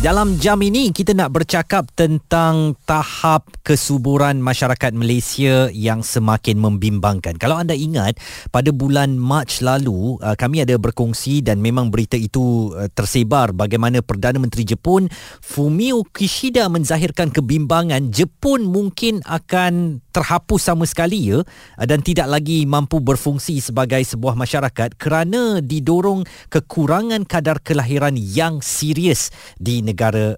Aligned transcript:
Dalam 0.00 0.40
jam 0.40 0.56
ini 0.64 0.96
kita 0.96 1.12
nak 1.12 1.28
bercakap 1.28 1.92
tentang 1.92 2.72
tahap 2.88 3.52
kesuburan 3.60 4.40
masyarakat 4.40 4.96
Malaysia 4.96 5.68
yang 5.76 6.00
semakin 6.00 6.56
membimbangkan. 6.56 7.36
Kalau 7.36 7.60
anda 7.60 7.76
ingat 7.76 8.16
pada 8.48 8.72
bulan 8.72 9.20
Mac 9.20 9.52
lalu 9.60 10.16
uh, 10.24 10.32
kami 10.40 10.64
ada 10.64 10.80
berkongsi 10.80 11.44
dan 11.44 11.60
memang 11.60 11.92
berita 11.92 12.16
itu 12.16 12.72
uh, 12.72 12.88
tersebar 12.88 13.52
bagaimana 13.52 14.00
Perdana 14.00 14.40
Menteri 14.40 14.64
Jepun 14.64 15.04
Fumio 15.44 16.00
Kishida 16.08 16.72
menzahirkan 16.72 17.28
kebimbangan 17.28 18.08
Jepun 18.08 18.64
mungkin 18.72 19.20
akan 19.28 20.00
terhapus 20.16 20.64
sama 20.64 20.88
sekali 20.88 21.28
ya 21.28 21.44
uh, 21.44 21.84
dan 21.84 22.00
tidak 22.00 22.40
lagi 22.40 22.64
mampu 22.64 23.04
berfungsi 23.04 23.60
sebagai 23.60 24.00
sebuah 24.00 24.32
masyarakat 24.32 24.96
kerana 24.96 25.60
didorong 25.60 26.24
kekurangan 26.48 27.28
kadar 27.28 27.60
kelahiran 27.60 28.16
yang 28.16 28.64
serius 28.64 29.28
di 29.60 29.89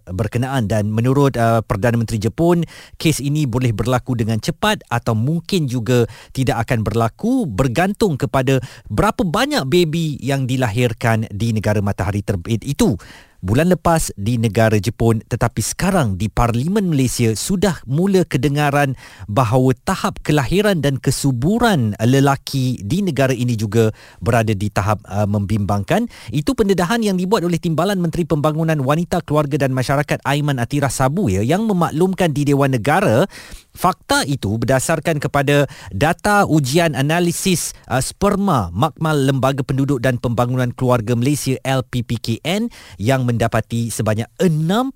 berkenaan 0.09 0.69
dan 0.71 0.93
menurut 0.93 1.35
uh, 1.37 1.65
Perdana 1.65 1.99
Menteri 1.99 2.21
Jepun 2.21 2.63
kes 2.97 3.19
ini 3.19 3.49
boleh 3.49 3.73
berlaku 3.73 4.17
dengan 4.19 4.39
cepat 4.39 4.85
atau 4.89 5.17
mungkin 5.17 5.67
juga 5.67 6.05
tidak 6.37 6.69
akan 6.69 6.85
berlaku 6.85 7.49
bergantung 7.49 8.21
kepada 8.21 8.61
berapa 8.89 9.23
banyak 9.25 9.65
baby 9.69 10.21
yang 10.21 10.45
dilahirkan 10.47 11.27
di 11.31 11.53
negara 11.57 11.81
matahari 11.81 12.23
terbit 12.23 12.63
itu 12.63 12.97
bulan 13.43 13.75
lepas 13.75 14.15
di 14.15 14.39
negara 14.39 14.79
Jepun 14.79 15.19
tetapi 15.27 15.59
sekarang 15.59 16.15
di 16.15 16.31
Parlimen 16.31 16.87
Malaysia 16.87 17.35
sudah 17.35 17.83
mula 17.91 18.23
kedengaran 18.23 18.95
bahawa 19.27 19.75
tahap 19.83 20.23
kelahiran 20.23 20.79
dan 20.79 21.03
kesuburan 21.03 21.99
lelaki 21.99 22.79
di 22.87 23.03
negara 23.03 23.35
ini 23.35 23.59
juga 23.59 23.91
berada 24.23 24.55
di 24.55 24.71
tahap 24.71 25.03
uh, 25.11 25.27
membimbangkan. 25.27 26.07
Itu 26.31 26.55
pendedahan 26.55 27.03
yang 27.03 27.19
dibuat 27.19 27.43
oleh 27.43 27.59
Timbalan 27.59 27.99
Menteri 27.99 28.23
Pembangunan 28.23 28.79
Wanita 28.79 29.27
Keluarga 29.27 29.59
dan 29.67 29.75
Masyarakat 29.75 30.23
Aiman 30.23 30.63
Atira 30.63 30.87
Sabu 30.87 31.27
ya 31.27 31.43
yang 31.43 31.67
memaklumkan 31.67 32.31
di 32.31 32.47
Dewan 32.47 32.79
Negara 32.79 33.27
Fakta 33.73 34.29
itu 34.29 34.61
berdasarkan 34.61 35.17
kepada 35.17 35.65
data 35.89 36.45
ujian 36.45 36.93
analisis 36.93 37.73
uh, 37.89 38.05
sperma 38.05 38.69
Makmal 38.69 39.25
Lembaga 39.33 39.65
Penduduk 39.65 40.05
dan 40.05 40.21
Pembangunan 40.21 40.69
Keluarga 40.77 41.17
Malaysia 41.17 41.57
LPPKN 41.65 42.69
yang 43.01 43.25
mendapati 43.33 43.89
sebanyak 43.89 44.29
60% 44.37 44.93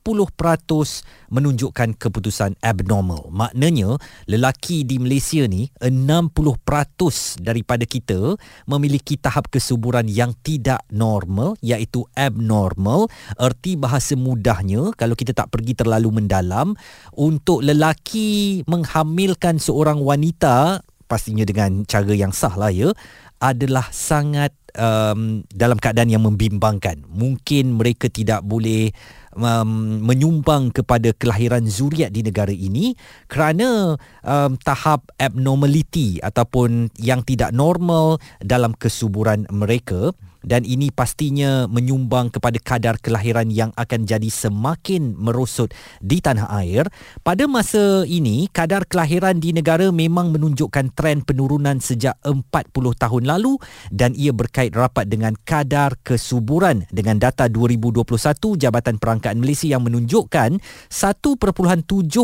menunjukkan 1.32 1.96
keputusan 1.96 2.60
abnormal. 2.60 3.32
Maknanya 3.32 3.96
lelaki 4.28 4.84
di 4.84 5.00
Malaysia 5.00 5.48
ni 5.48 5.72
60% 5.80 7.40
daripada 7.40 7.88
kita 7.88 8.36
memiliki 8.68 9.16
tahap 9.16 9.48
kesuburan 9.48 10.06
yang 10.06 10.36
tidak 10.44 10.84
normal 10.92 11.56
iaitu 11.64 12.04
abnormal. 12.12 13.08
Erti 13.40 13.80
bahasa 13.80 14.14
mudahnya 14.14 14.92
kalau 14.94 15.16
kita 15.16 15.32
tak 15.32 15.48
pergi 15.48 15.72
terlalu 15.74 16.22
mendalam 16.22 16.76
untuk 17.16 17.64
lelaki 17.64 18.62
menghamilkan 18.68 19.56
seorang 19.56 19.98
wanita 20.04 20.84
pastinya 21.06 21.46
dengan 21.46 21.86
cara 21.86 22.12
yang 22.12 22.34
sah 22.34 22.52
lah 22.58 22.74
ya 22.74 22.90
adalah 23.40 23.88
sangat 23.92 24.52
um, 24.76 25.42
dalam 25.50 25.80
keadaan 25.80 26.12
yang 26.12 26.24
membimbangkan. 26.24 27.04
Mungkin 27.08 27.76
mereka 27.76 28.08
tidak 28.08 28.44
boleh 28.44 28.92
um, 29.36 30.00
menyumbang 30.04 30.72
kepada 30.72 31.12
kelahiran 31.16 31.64
zuriat 31.68 32.12
di 32.12 32.24
negara 32.24 32.52
ini 32.52 32.96
kerana 33.28 33.96
um, 34.24 34.56
tahap 34.60 35.08
abnormality 35.20 36.20
ataupun 36.24 36.92
yang 37.00 37.24
tidak 37.24 37.52
normal 37.52 38.20
dalam 38.40 38.72
kesuburan 38.76 39.44
mereka 39.52 40.12
dan 40.46 40.62
ini 40.62 40.94
pastinya 40.94 41.66
menyumbang 41.66 42.30
kepada 42.30 42.56
kadar 42.62 42.94
kelahiran 43.02 43.50
yang 43.50 43.74
akan 43.74 44.06
jadi 44.06 44.30
semakin 44.30 45.18
merosot 45.18 45.74
di 45.98 46.22
tanah 46.22 46.46
air. 46.62 46.86
Pada 47.26 47.50
masa 47.50 48.06
ini, 48.06 48.46
kadar 48.54 48.86
kelahiran 48.86 49.42
di 49.42 49.50
negara 49.50 49.90
memang 49.90 50.30
menunjukkan 50.30 50.94
tren 50.94 51.26
penurunan 51.26 51.82
sejak 51.82 52.14
40 52.22 52.46
tahun 52.94 53.22
lalu 53.26 53.58
dan 53.90 54.14
ia 54.14 54.30
berkait 54.30 54.70
rapat 54.70 55.10
dengan 55.10 55.34
kadar 55.42 55.98
kesuburan 56.06 56.86
dengan 56.94 57.18
data 57.18 57.50
2021 57.50 58.06
Jabatan 58.54 59.02
Perangkaan 59.02 59.42
Malaysia 59.42 59.66
yang 59.66 59.82
menunjukkan 59.82 60.62
1.7 60.88 61.42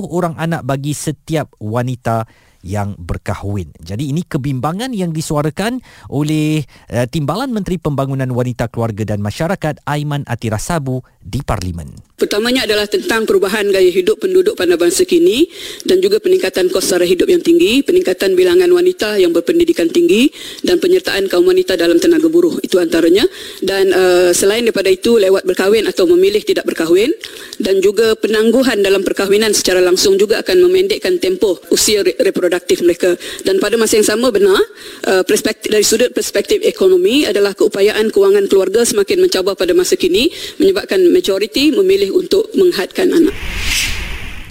orang 0.06 0.38
anak 0.38 0.62
bagi 0.62 0.94
setiap 0.94 1.50
wanita 1.58 2.24
yang 2.62 2.94
berkahwin. 2.94 3.74
Jadi 3.82 4.14
ini 4.14 4.22
kebimbangan 4.22 4.94
yang 4.94 5.10
disuarakan 5.10 5.82
oleh 6.08 6.62
uh, 6.94 7.06
Timbalan 7.10 7.50
Menteri 7.50 7.76
Pembangunan 7.76 8.30
Wanita 8.30 8.70
Keluarga 8.70 9.02
dan 9.02 9.18
Masyarakat 9.18 9.82
Aiman 9.82 10.22
Atira 10.30 10.62
Sabu 10.62 11.02
di 11.18 11.42
Parlimen. 11.42 12.14
Pertamanya 12.14 12.62
adalah 12.62 12.86
tentang 12.86 13.26
perubahan 13.26 13.66
gaya 13.74 13.90
hidup 13.90 14.22
penduduk 14.22 14.54
pada 14.54 14.78
masa 14.78 15.02
kini 15.02 15.50
dan 15.82 15.98
juga 15.98 16.22
peningkatan 16.22 16.70
kos 16.70 16.94
sara 16.94 17.02
hidup 17.02 17.26
yang 17.26 17.42
tinggi, 17.42 17.82
peningkatan 17.82 18.38
bilangan 18.38 18.70
wanita 18.70 19.18
yang 19.18 19.34
berpendidikan 19.34 19.90
tinggi 19.90 20.30
dan 20.62 20.78
penyertaan 20.78 21.26
kaum 21.26 21.42
wanita 21.42 21.74
dalam 21.74 21.98
tenaga 21.98 22.30
buruh. 22.30 22.62
Itu 22.62 22.78
antaranya. 22.78 23.26
Dan 23.58 23.90
uh, 23.90 24.30
selain 24.30 24.62
daripada 24.62 24.86
itu 24.86 25.18
lewat 25.18 25.42
berkahwin 25.42 25.90
atau 25.90 26.06
memilih 26.06 26.46
tidak 26.46 26.62
berkahwin 26.62 27.10
dan 27.58 27.82
juga 27.82 28.14
penangguhan 28.14 28.78
dalam 28.86 29.02
perkahwinan 29.02 29.50
secara 29.50 29.82
langsung 29.82 30.14
juga 30.14 30.38
akan 30.46 30.62
memendekkan 30.70 31.18
tempoh 31.18 31.58
usia 31.74 32.06
reproduksi 32.06 32.51
produktif 32.52 32.84
mereka 32.84 33.16
dan 33.48 33.56
pada 33.56 33.80
masa 33.80 33.96
yang 33.96 34.04
sama 34.04 34.28
benar 34.28 34.60
uh, 35.08 35.24
perspektif 35.24 35.72
dari 35.72 35.80
sudut 35.80 36.12
perspektif 36.12 36.60
ekonomi 36.60 37.24
adalah 37.24 37.56
keupayaan 37.56 38.12
kewangan 38.12 38.44
keluarga 38.44 38.84
semakin 38.84 39.24
mencabar 39.24 39.56
pada 39.56 39.72
masa 39.72 39.96
kini 39.96 40.28
menyebabkan 40.60 41.00
majoriti 41.08 41.72
memilih 41.72 42.12
untuk 42.12 42.52
menghadkan 42.52 43.08
anak. 43.08 43.32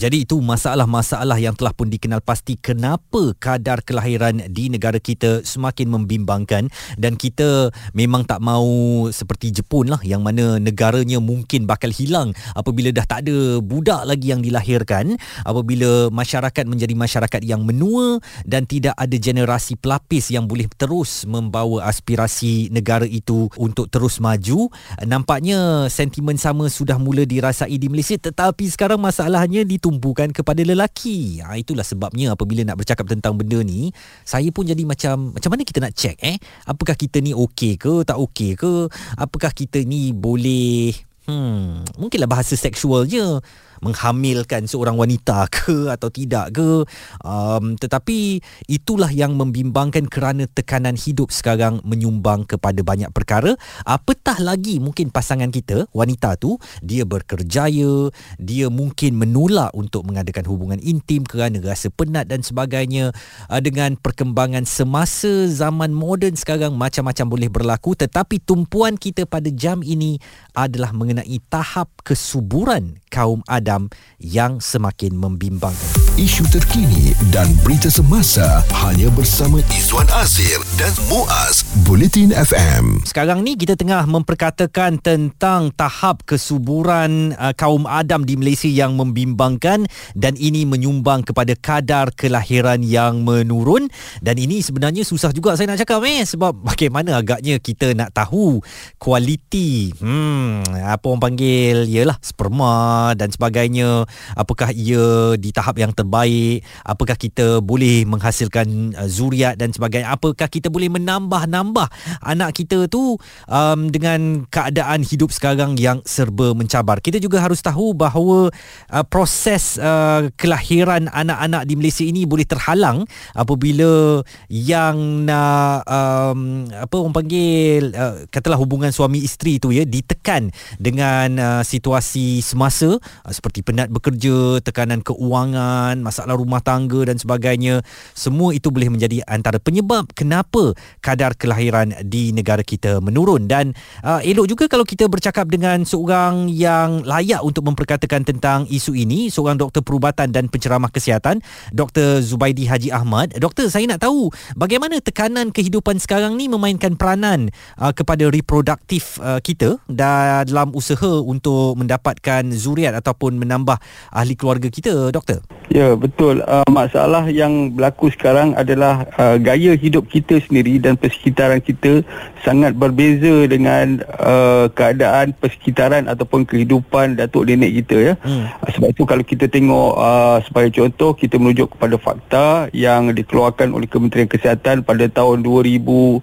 Jadi 0.01 0.25
itu 0.25 0.41
masalah-masalah 0.41 1.37
yang 1.37 1.53
telah 1.53 1.77
pun 1.77 1.85
dikenal 1.85 2.25
pasti 2.25 2.57
kenapa 2.57 3.37
kadar 3.37 3.85
kelahiran 3.85 4.49
di 4.49 4.65
negara 4.65 4.97
kita 4.97 5.45
semakin 5.45 5.93
membimbangkan. 5.93 6.73
Dan 6.97 7.13
kita 7.13 7.69
memang 7.93 8.25
tak 8.25 8.41
mahu 8.41 9.13
seperti 9.13 9.53
Jepun 9.53 9.93
lah 9.93 10.01
yang 10.01 10.25
mana 10.25 10.57
negaranya 10.57 11.21
mungkin 11.21 11.69
bakal 11.69 11.93
hilang 11.93 12.33
apabila 12.57 12.89
dah 12.89 13.05
tak 13.05 13.29
ada 13.29 13.61
budak 13.61 14.01
lagi 14.09 14.33
yang 14.33 14.41
dilahirkan 14.41 15.21
apabila 15.45 16.09
masyarakat 16.09 16.65
menjadi 16.65 16.97
masyarakat 16.97 17.41
yang 17.45 17.61
menua 17.61 18.17
dan 18.41 18.65
tidak 18.65 18.97
ada 18.97 19.13
generasi 19.21 19.77
pelapis 19.77 20.33
yang 20.33 20.49
boleh 20.49 20.65
terus 20.81 21.29
membawa 21.29 21.85
aspirasi 21.85 22.73
negara 22.73 23.05
itu 23.05 23.53
untuk 23.53 23.85
terus 23.85 24.17
maju. 24.17 24.65
Nampaknya 25.05 25.85
sentimen 25.93 26.41
sama 26.41 26.73
sudah 26.73 26.97
mula 26.97 27.21
dirasai 27.21 27.77
di 27.77 27.85
Malaysia 27.85 28.17
tetapi 28.17 28.65
sekarang 28.65 28.97
masalahnya 28.97 29.61
ditumpukan 29.61 29.90
ditumpukan 29.91 30.31
kepada 30.31 30.63
lelaki. 30.63 31.43
Ha, 31.43 31.59
itulah 31.59 31.83
sebabnya 31.83 32.31
apabila 32.31 32.63
nak 32.63 32.79
bercakap 32.79 33.11
tentang 33.11 33.35
benda 33.35 33.59
ni, 33.59 33.91
saya 34.23 34.47
pun 34.55 34.63
jadi 34.63 34.87
macam 34.87 35.35
macam 35.35 35.49
mana 35.51 35.67
kita 35.67 35.83
nak 35.83 35.93
check 35.93 36.15
eh? 36.23 36.39
Apakah 36.63 36.95
kita 36.95 37.19
ni 37.19 37.35
okey 37.35 37.75
ke, 37.75 38.07
tak 38.07 38.15
okey 38.15 38.55
ke? 38.55 38.87
Apakah 39.19 39.51
kita 39.51 39.83
ni 39.83 40.15
boleh 40.15 40.95
hmm, 41.27 41.99
mungkinlah 41.99 42.29
bahasa 42.31 42.55
seksual 42.55 43.05
je 43.05 43.43
menghamilkan 43.81 44.69
seorang 44.69 44.95
wanita 44.95 45.49
ke 45.49 45.89
atau 45.89 46.09
tidak 46.13 46.53
ke. 46.55 46.85
Um, 47.25 47.75
tetapi 47.75 48.39
itulah 48.69 49.09
yang 49.09 49.35
membimbangkan 49.35 50.05
kerana 50.07 50.45
tekanan 50.45 50.93
hidup 50.95 51.33
sekarang 51.33 51.81
menyumbang 51.81 52.45
kepada 52.45 52.79
banyak 52.85 53.09
perkara. 53.11 53.57
Apatah 53.83 54.37
lagi 54.39 54.77
mungkin 54.77 55.09
pasangan 55.09 55.49
kita 55.49 55.89
wanita 55.91 56.37
tu 56.37 56.61
dia 56.85 57.03
bekerjaya 57.03 58.09
dia 58.37 58.69
mungkin 58.69 59.17
menolak 59.17 59.73
untuk 59.73 60.05
mengadakan 60.05 60.45
hubungan 60.47 60.79
intim 60.79 61.25
kerana 61.25 61.59
rasa 61.61 61.89
penat 61.91 62.29
dan 62.29 62.45
sebagainya. 62.45 63.11
Uh, 63.49 63.59
dengan 63.61 63.97
perkembangan 63.97 64.63
semasa 64.65 65.49
zaman 65.49 65.93
moden 65.93 66.37
sekarang 66.37 66.77
macam-macam 66.77 67.25
boleh 67.25 67.49
berlaku. 67.49 67.97
Tetapi 67.97 68.41
tumpuan 68.43 68.95
kita 68.95 69.25
pada 69.25 69.49
jam 69.49 69.81
ini 69.81 70.21
adalah 70.53 70.93
mengenai 70.93 71.39
tahap 71.49 71.89
kesuburan 72.05 73.01
kaum 73.09 73.41
Adam 73.71 73.87
yang 74.19 74.59
semakin 74.59 75.15
membimbangkan. 75.15 76.00
Isu 76.21 76.45
terkini 76.53 77.17
dan 77.33 77.49
berita 77.65 77.89
semasa 77.89 78.61
hanya 78.85 79.09
bersama 79.09 79.57
Izwan 79.73 80.05
Azir 80.13 80.61
dan 80.77 80.93
Muaz 81.09 81.65
Bulletin 81.81 82.29
FM. 82.29 83.01
Sekarang 83.09 83.41
ni 83.41 83.57
kita 83.57 83.73
tengah 83.73 84.05
memperkatakan 84.05 85.01
tentang 85.01 85.73
tahap 85.73 86.21
kesuburan 86.29 87.33
uh, 87.41 87.57
kaum 87.57 87.89
Adam 87.89 88.21
di 88.21 88.37
Malaysia 88.37 88.69
yang 88.69 89.01
membimbangkan 89.01 89.89
dan 90.13 90.37
ini 90.37 90.61
menyumbang 90.61 91.25
kepada 91.25 91.57
kadar 91.57 92.13
kelahiran 92.13 92.85
yang 92.85 93.25
menurun 93.25 93.89
dan 94.21 94.37
ini 94.37 94.61
sebenarnya 94.61 95.01
susah 95.01 95.33
juga 95.33 95.57
saya 95.57 95.73
nak 95.73 95.81
cakap 95.81 96.05
eh 96.05 96.21
sebab 96.21 96.53
bagaimana 96.53 97.17
agaknya 97.17 97.57
kita 97.57 97.97
nak 97.97 98.13
tahu 98.13 98.61
kualiti 99.01 99.89
hmm 99.97 100.85
apa 100.85 101.01
orang 101.01 101.33
panggil 101.33 101.89
ialah 101.89 102.21
sperma 102.21 103.17
dan 103.17 103.33
sebagainya 103.33 104.05
apakah 104.37 104.69
ia 104.69 105.33
di 105.33 105.49
tahap 105.49 105.81
yang 105.81 105.89
terbaik 105.89 106.10
terbaik 106.11 106.67
apakah 106.83 107.15
kita 107.15 107.63
boleh 107.63 108.03
menghasilkan 108.03 108.91
uh, 108.99 109.07
zuriat 109.07 109.55
dan 109.55 109.71
sebagainya? 109.71 110.11
Apakah 110.11 110.51
kita 110.51 110.67
boleh 110.67 110.91
menambah-nambah 110.91 111.87
anak 112.19 112.51
kita 112.51 112.91
tu 112.91 113.15
um, 113.47 113.87
dengan 113.87 114.43
keadaan 114.51 115.07
hidup 115.07 115.31
sekarang 115.31 115.79
yang 115.79 116.03
serba 116.03 116.51
mencabar? 116.51 116.99
Kita 116.99 117.15
juga 117.15 117.39
harus 117.39 117.63
tahu 117.63 117.95
bahawa 117.95 118.51
uh, 118.91 119.05
proses 119.07 119.79
uh, 119.79 120.27
kelahiran 120.35 121.07
anak-anak 121.07 121.63
di 121.63 121.79
Malaysia 121.79 122.03
ini 122.03 122.27
boleh 122.27 122.43
terhalang 122.43 123.07
apabila 123.31 124.19
yang 124.51 125.23
nak 125.23 125.87
um, 125.87 126.67
apa 126.75 126.95
orang 126.99 127.15
panggil 127.15 127.95
uh, 127.95 128.27
katalah 128.27 128.59
hubungan 128.59 128.91
suami 128.91 129.23
isteri 129.23 129.63
tu 129.63 129.71
ya 129.71 129.87
ditekan 129.87 130.51
dengan 130.75 131.29
uh, 131.39 131.63
situasi 131.63 132.43
semasa 132.43 132.99
uh, 132.99 133.31
seperti 133.31 133.63
penat 133.63 133.87
bekerja, 133.87 134.59
tekanan 134.59 134.99
keuangan, 135.05 135.90
masalah 135.99 136.39
rumah 136.39 136.63
tangga 136.63 137.03
dan 137.03 137.19
sebagainya. 137.19 137.83
Semua 138.15 138.55
itu 138.55 138.71
boleh 138.71 138.87
menjadi 138.87 139.19
antara 139.27 139.59
penyebab 139.59 140.07
kenapa 140.15 140.71
kadar 141.03 141.35
kelahiran 141.35 141.91
di 142.07 142.31
negara 142.31 142.63
kita 142.63 143.03
menurun 143.03 143.51
dan 143.51 143.75
uh, 144.07 144.23
elok 144.23 144.47
juga 144.47 144.71
kalau 144.71 144.87
kita 144.87 145.11
bercakap 145.11 145.51
dengan 145.51 145.83
seorang 145.83 146.47
yang 146.47 147.03
layak 147.03 147.43
untuk 147.43 147.67
memperkatakan 147.67 148.23
tentang 148.23 148.69
isu 148.71 148.95
ini, 148.95 149.27
seorang 149.27 149.59
doktor 149.59 149.83
perubatan 149.83 150.31
dan 150.31 150.47
penceramah 150.47 150.93
kesihatan, 150.93 151.43
Dr. 151.73 152.21
Zubaidi 152.23 152.69
Haji 152.69 152.93
Ahmad. 152.93 153.33
Doktor, 153.35 153.67
saya 153.67 153.89
nak 153.89 154.05
tahu 154.05 154.29
bagaimana 154.53 155.01
tekanan 155.01 155.49
kehidupan 155.49 155.97
sekarang 155.97 156.37
ni 156.37 156.45
memainkan 156.45 156.93
peranan 156.95 157.49
uh, 157.81 157.91
kepada 157.91 158.29
reproduktif 158.29 159.17
uh, 159.19 159.41
kita 159.41 159.81
dalam 159.89 160.71
usaha 160.77 161.19
untuk 161.23 161.81
mendapatkan 161.81 162.45
zuriat 162.53 162.93
ataupun 162.93 163.41
menambah 163.41 163.81
ahli 164.13 164.37
keluarga 164.37 164.69
kita 164.69 165.09
doktor 165.09 165.41
ya 165.71 165.95
betul 165.95 166.43
uh, 166.43 166.67
masalah 166.67 167.31
yang 167.31 167.71
berlaku 167.71 168.11
sekarang 168.11 168.51
adalah 168.59 169.07
uh, 169.15 169.39
gaya 169.39 169.71
hidup 169.79 170.03
kita 170.11 170.43
sendiri 170.43 170.75
dan 170.83 170.99
persekitaran 170.99 171.63
kita 171.63 172.03
sangat 172.43 172.75
berbeza 172.75 173.47
dengan 173.47 174.03
uh, 174.19 174.67
keadaan 174.75 175.31
persekitaran 175.31 176.11
ataupun 176.11 176.43
kehidupan 176.43 177.15
datuk 177.15 177.47
nenek 177.47 177.83
kita 177.83 177.97
ya 178.11 178.13
hmm. 178.19 178.45
Sebab 178.71 178.91
itu 178.91 179.03
kalau 179.07 179.23
kita 179.23 179.47
tengok 179.47 179.91
uh, 179.95 180.37
sebagai 180.43 180.75
contoh 180.75 181.15
kita 181.15 181.39
merujuk 181.39 181.71
kepada 181.79 181.95
fakta 181.95 182.45
yang 182.75 183.15
dikeluarkan 183.15 183.71
oleh 183.71 183.87
Kementerian 183.87 184.27
Kesihatan 184.27 184.83
pada 184.83 185.07
tahun 185.07 185.39
2020 185.39 186.19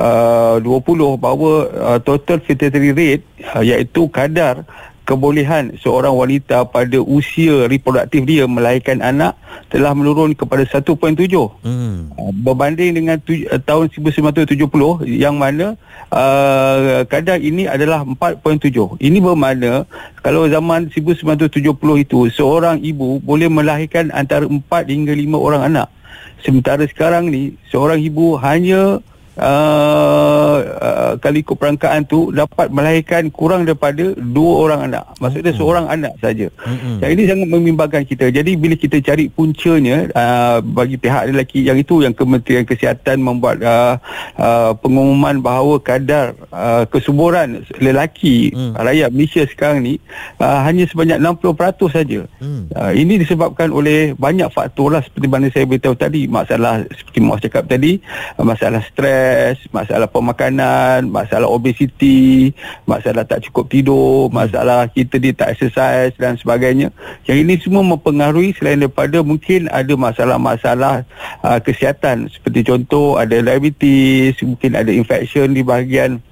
uh, 0.00 1.16
bahawa 1.20 1.52
uh, 1.68 1.98
total 2.00 2.40
fertility 2.40 2.96
rate 2.96 3.24
uh, 3.52 3.60
iaitu 3.60 4.08
kadar 4.08 4.64
kebolehan 5.06 5.78
seorang 5.78 6.12
wanita 6.12 6.66
pada 6.66 6.98
usia 6.98 7.70
reproduktif 7.70 8.26
dia 8.26 8.44
melahirkan 8.44 8.98
anak 8.98 9.38
telah 9.70 9.94
menurun 9.94 10.34
kepada 10.34 10.66
1.7 10.66 11.14
hmm. 11.62 11.96
Uh, 12.16 12.32
berbanding 12.42 12.98
dengan 12.98 13.16
tu, 13.22 13.32
uh, 13.46 13.62
tahun 13.62 13.88
1970 13.94 14.58
yang 15.06 15.38
mana 15.38 15.78
uh, 16.10 17.06
kadar 17.06 17.38
ini 17.38 17.70
adalah 17.70 18.02
4.7 18.02 18.66
ini 18.98 19.18
bermakna 19.22 19.86
kalau 20.26 20.50
zaman 20.50 20.90
1970 20.90 21.54
itu 22.02 22.18
seorang 22.34 22.82
ibu 22.82 23.22
boleh 23.22 23.46
melahirkan 23.46 24.10
antara 24.10 24.42
4 24.42 24.58
hingga 24.90 25.14
5 25.14 25.38
orang 25.38 25.62
anak. 25.70 25.88
Sementara 26.42 26.82
sekarang 26.84 27.30
ni 27.30 27.54
seorang 27.70 28.02
ibu 28.02 28.34
hanya 28.42 29.00
uh, 29.40 30.56
uh, 30.60 31.12
kalau 31.20 31.38
ikut 31.40 31.56
perangkaan 31.56 32.04
tu 32.08 32.32
dapat 32.32 32.72
melahirkan 32.72 33.28
kurang 33.32 33.68
daripada 33.68 34.16
dua 34.16 34.52
orang 34.68 34.80
anak 34.92 35.04
maksudnya 35.20 35.52
hmm. 35.52 35.60
seorang 35.60 35.86
anak 35.88 36.12
saja 36.20 36.46
hmm. 36.64 37.00
yang 37.04 37.10
ini 37.12 37.22
sangat 37.28 37.48
membimbangkan 37.48 38.02
kita 38.04 38.32
jadi 38.32 38.52
bila 38.56 38.74
kita 38.76 39.00
cari 39.04 39.28
puncanya 39.28 40.08
uh, 40.12 40.58
bagi 40.64 40.96
pihak 40.96 41.32
lelaki 41.32 41.64
yang 41.68 41.78
itu 41.80 42.04
yang 42.04 42.16
Kementerian 42.16 42.64
Kesihatan 42.64 43.20
membuat 43.20 43.60
uh, 43.60 44.00
uh, 44.40 44.72
pengumuman 44.80 45.40
bahawa 45.40 45.80
kadar 45.80 46.32
uh, 46.52 46.88
kesuburan 46.88 47.64
lelaki 47.80 48.52
hmm. 48.52 48.76
rakyat 48.76 49.10
Malaysia 49.12 49.42
sekarang 49.48 49.84
ni 49.84 49.94
uh, 50.40 50.64
hanya 50.64 50.88
sebanyak 50.88 51.20
60% 51.20 51.92
saja 51.92 52.20
hmm. 52.40 52.72
uh, 52.72 52.92
ini 52.92 53.20
disebabkan 53.20 53.68
oleh 53.72 54.16
banyak 54.16 54.48
faktor 54.52 54.96
lah 54.96 55.02
seperti 55.04 55.26
mana 55.28 55.46
saya 55.52 55.68
beritahu 55.68 55.94
tadi 55.96 56.24
masalah 56.28 56.84
seperti 56.94 57.18
Mas 57.20 57.42
cakap 57.42 57.64
tadi 57.68 57.98
uh, 58.38 58.44
masalah 58.46 58.80
stres 58.86 59.25
stres, 59.26 59.66
masalah 59.74 60.06
pemakanan, 60.06 61.10
masalah 61.10 61.50
obesiti, 61.50 62.54
masalah 62.86 63.26
tak 63.26 63.42
cukup 63.50 63.66
tidur, 63.66 64.30
hmm. 64.30 64.34
masalah 64.34 64.86
kita 64.86 65.18
dia 65.18 65.34
tak 65.34 65.58
exercise 65.58 66.14
dan 66.14 66.38
sebagainya. 66.38 66.94
Yang 67.26 67.38
ini 67.42 67.54
semua 67.58 67.82
mempengaruhi 67.82 68.54
selain 68.54 68.78
daripada 68.78 69.20
mungkin 69.26 69.66
ada 69.74 69.92
masalah-masalah 69.98 71.02
uh, 71.42 71.58
kesihatan 71.58 72.30
seperti 72.30 72.62
contoh 72.70 73.18
ada 73.18 73.34
diabetes, 73.42 74.38
mungkin 74.46 74.78
ada 74.78 74.94
infection 74.94 75.50
di 75.50 75.66
bahagian 75.66 76.22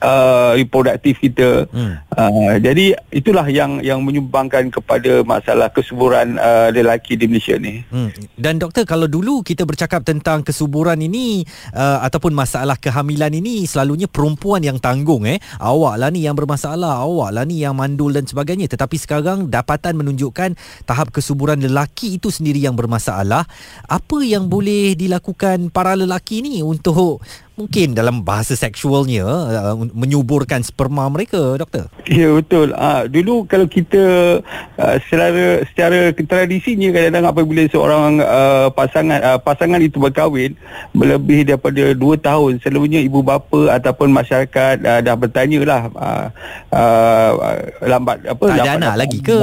uh, 0.00 0.56
reproduktif 0.56 1.20
kita. 1.20 1.68
Hmm. 1.70 2.00
Uh, 2.14 2.56
jadi 2.58 2.96
itulah 3.10 3.46
yang 3.50 3.82
yang 3.84 4.00
menyumbangkan 4.02 4.70
kepada 4.72 5.22
masalah 5.26 5.68
kesuburan 5.70 6.38
uh, 6.38 6.70
lelaki 6.72 7.18
di 7.18 7.26
Malaysia 7.28 7.58
ni. 7.58 7.84
Hmm. 7.90 8.10
Dan 8.34 8.58
doktor 8.58 8.88
kalau 8.88 9.06
dulu 9.06 9.44
kita 9.44 9.66
bercakap 9.68 10.02
tentang 10.06 10.42
kesuburan 10.42 10.98
ini 10.98 11.44
uh, 11.74 12.02
ataupun 12.06 12.32
masalah 12.32 12.78
kehamilan 12.78 13.30
ini 13.34 13.66
selalunya 13.68 14.08
perempuan 14.08 14.62
yang 14.64 14.78
tanggung 14.80 15.26
eh. 15.28 15.38
Awaklah 15.60 16.10
ni 16.10 16.26
yang 16.26 16.36
bermasalah, 16.38 17.04
awaklah 17.04 17.44
ni 17.46 17.62
yang 17.62 17.76
mandul 17.76 18.10
dan 18.14 18.24
sebagainya. 18.24 18.70
Tetapi 18.70 18.96
sekarang 18.98 19.50
dapatan 19.50 19.98
menunjukkan 19.98 20.56
tahap 20.88 21.10
kesuburan 21.14 21.60
lelaki 21.60 22.16
itu 22.18 22.30
sendiri 22.30 22.62
yang 22.62 22.78
bermasalah. 22.78 23.46
Apa 23.86 24.18
yang 24.24 24.46
boleh 24.48 24.94
dilakukan 24.94 25.70
para 25.70 25.98
lelaki 25.98 26.42
ni 26.42 26.62
untuk 26.62 27.22
mungkin 27.54 27.94
dalam 27.94 28.26
bahasa 28.26 28.58
seksualnya 28.58 29.22
uh, 29.26 29.78
menyuburkan 29.94 30.62
sperma 30.66 31.06
mereka 31.06 31.54
doktor? 31.54 31.86
Ya 32.10 32.34
betul. 32.34 32.74
Uh, 32.74 33.06
dulu 33.06 33.46
kalau 33.46 33.70
kita 33.70 34.02
uh, 34.76 34.96
secara 35.06 35.62
secara 35.70 36.10
tradisinya 36.12 36.90
kadang-kadang 36.90 37.26
apabila 37.30 37.62
seorang 37.70 38.18
uh, 38.20 38.68
pasangan 38.74 39.18
uh, 39.22 39.38
pasangan 39.38 39.80
itu 39.80 40.02
berkahwin 40.02 40.58
lebih 40.92 41.46
daripada 41.46 41.94
2 41.94 41.98
tahun 42.20 42.52
selalunya 42.60 43.00
ibu 43.06 43.22
bapa 43.22 43.78
ataupun 43.78 44.10
masyarakat 44.10 44.82
uh, 44.82 45.00
dah 45.00 45.14
bertanya 45.14 45.58
lah 45.62 45.82
uh, 45.94 46.26
uh, 46.74 47.30
lambat 47.86 48.26
apa 48.26 48.44
tak 48.50 48.58
ada 48.66 48.72
anak 48.78 48.94
lagi 49.06 49.18
ke? 49.22 49.38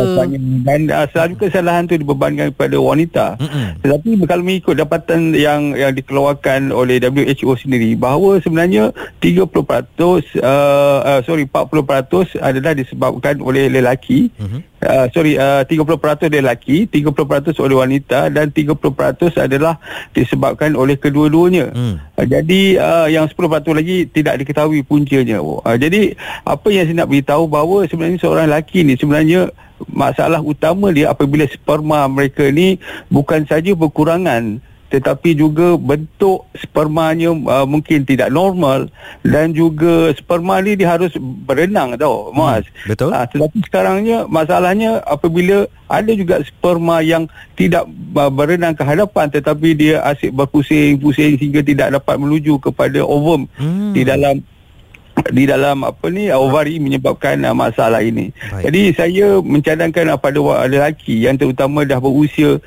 dan 0.68 0.80
uh, 0.92 1.08
selalu 1.10 1.34
kesalahan 1.48 1.88
tu 1.88 1.96
dibebankan 1.96 2.52
kepada 2.52 2.78
wanita. 2.78 3.26
Mm-mm. 3.40 3.68
tetapi 3.82 4.10
kalau 4.28 4.44
mengikut 4.44 4.76
dapatan 4.76 5.32
yang 5.34 5.74
yang 5.74 5.96
dikeluarkan 5.96 6.76
oleh 6.76 7.00
WHO 7.00 7.56
sendiri 7.56 8.01
bahawa 8.02 8.42
sebenarnya 8.42 8.90
30% 9.22 9.46
uh, 9.46 10.18
uh, 10.42 11.20
sorry 11.22 11.46
40% 11.46 12.42
adalah 12.42 12.74
disebabkan 12.74 13.38
oleh 13.46 13.70
lelaki 13.70 14.34
uh-huh. 14.42 14.66
uh, 14.82 15.06
sorry 15.14 15.38
uh, 15.38 15.62
30% 15.62 16.34
lelaki 16.34 16.90
30% 16.90 17.54
oleh 17.62 17.78
wanita 17.78 18.34
dan 18.34 18.50
30% 18.50 18.82
adalah 19.38 19.78
disebabkan 20.18 20.74
oleh 20.74 20.98
kedua-duanya 20.98 21.70
uh-huh. 21.70 21.96
uh, 22.18 22.26
jadi 22.26 22.62
uh, 22.82 23.08
yang 23.14 23.30
10% 23.30 23.38
lagi 23.70 24.10
tidak 24.10 24.42
diketahui 24.42 24.82
puncanya 24.82 25.38
uh, 25.38 25.78
jadi 25.78 26.18
apa 26.42 26.68
yang 26.74 26.90
saya 26.90 27.06
nak 27.06 27.14
beritahu 27.14 27.46
bahawa 27.46 27.86
sebenarnya 27.86 28.18
seorang 28.18 28.50
lelaki 28.50 28.82
ni 28.82 28.98
sebenarnya 28.98 29.54
masalah 29.90 30.42
utama 30.42 30.90
dia 30.94 31.10
apabila 31.10 31.46
sperma 31.50 32.06
mereka 32.10 32.46
ni 32.50 32.78
bukan 33.10 33.46
saja 33.46 33.74
berkurangan 33.74 34.62
tetapi 34.92 35.40
juga 35.40 35.80
bentuk 35.80 36.44
spermanya 36.60 37.32
uh, 37.32 37.64
mungkin 37.64 38.04
tidak 38.04 38.28
normal 38.28 38.92
dan 39.24 39.56
juga 39.56 40.12
sperma 40.12 40.60
ni 40.60 40.76
dia 40.76 40.92
harus 40.92 41.16
berenang 41.48 41.96
tau 41.96 42.36
mas 42.36 42.68
hmm, 42.68 42.92
betul 42.92 43.10
uh, 43.16 43.24
tetapi 43.24 43.58
sekarangnya 43.72 44.28
masalahnya 44.28 45.00
apabila 45.08 45.64
ada 45.88 46.12
juga 46.12 46.44
sperma 46.44 47.00
yang 47.00 47.32
tidak 47.56 47.88
uh, 48.20 48.28
berenang 48.28 48.76
ke 48.76 48.84
hadapan 48.84 49.32
tetapi 49.32 49.80
dia 49.80 50.04
asyik 50.12 50.36
berpusing-pusing 50.36 51.40
sehingga 51.40 51.64
tidak 51.64 51.96
dapat 51.96 52.20
menuju 52.20 52.60
kepada 52.60 53.00
ovum 53.08 53.48
hmm. 53.56 53.96
di 53.96 54.04
dalam 54.04 54.44
di 55.30 55.44
dalam 55.46 55.86
apa 55.86 56.08
ni 56.10 56.32
ovari 56.32 56.82
menyebabkan 56.82 57.44
uh, 57.46 57.54
masalah 57.54 58.02
ini. 58.02 58.32
Baik. 58.32 58.64
Jadi 58.68 58.82
saya 58.96 59.28
mencadangkan 59.44 60.16
uh, 60.16 60.20
pada 60.20 60.40
lelaki 60.66 61.28
yang 61.28 61.38
terutama 61.38 61.86
dah 61.86 62.02
berusia 62.02 62.58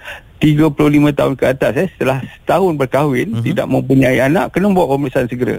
35 0.44 1.16
tahun 1.16 1.32
ke 1.40 1.44
atas 1.56 1.72
eh, 1.80 1.88
setelah 1.96 2.20
setahun 2.20 2.76
berkahwin 2.76 3.32
uh-huh. 3.32 3.44
tidak 3.48 3.64
mempunyai 3.64 4.20
anak 4.20 4.52
kena 4.52 4.68
buat 4.76 4.92
pemeriksaan 4.92 5.24
segera 5.32 5.56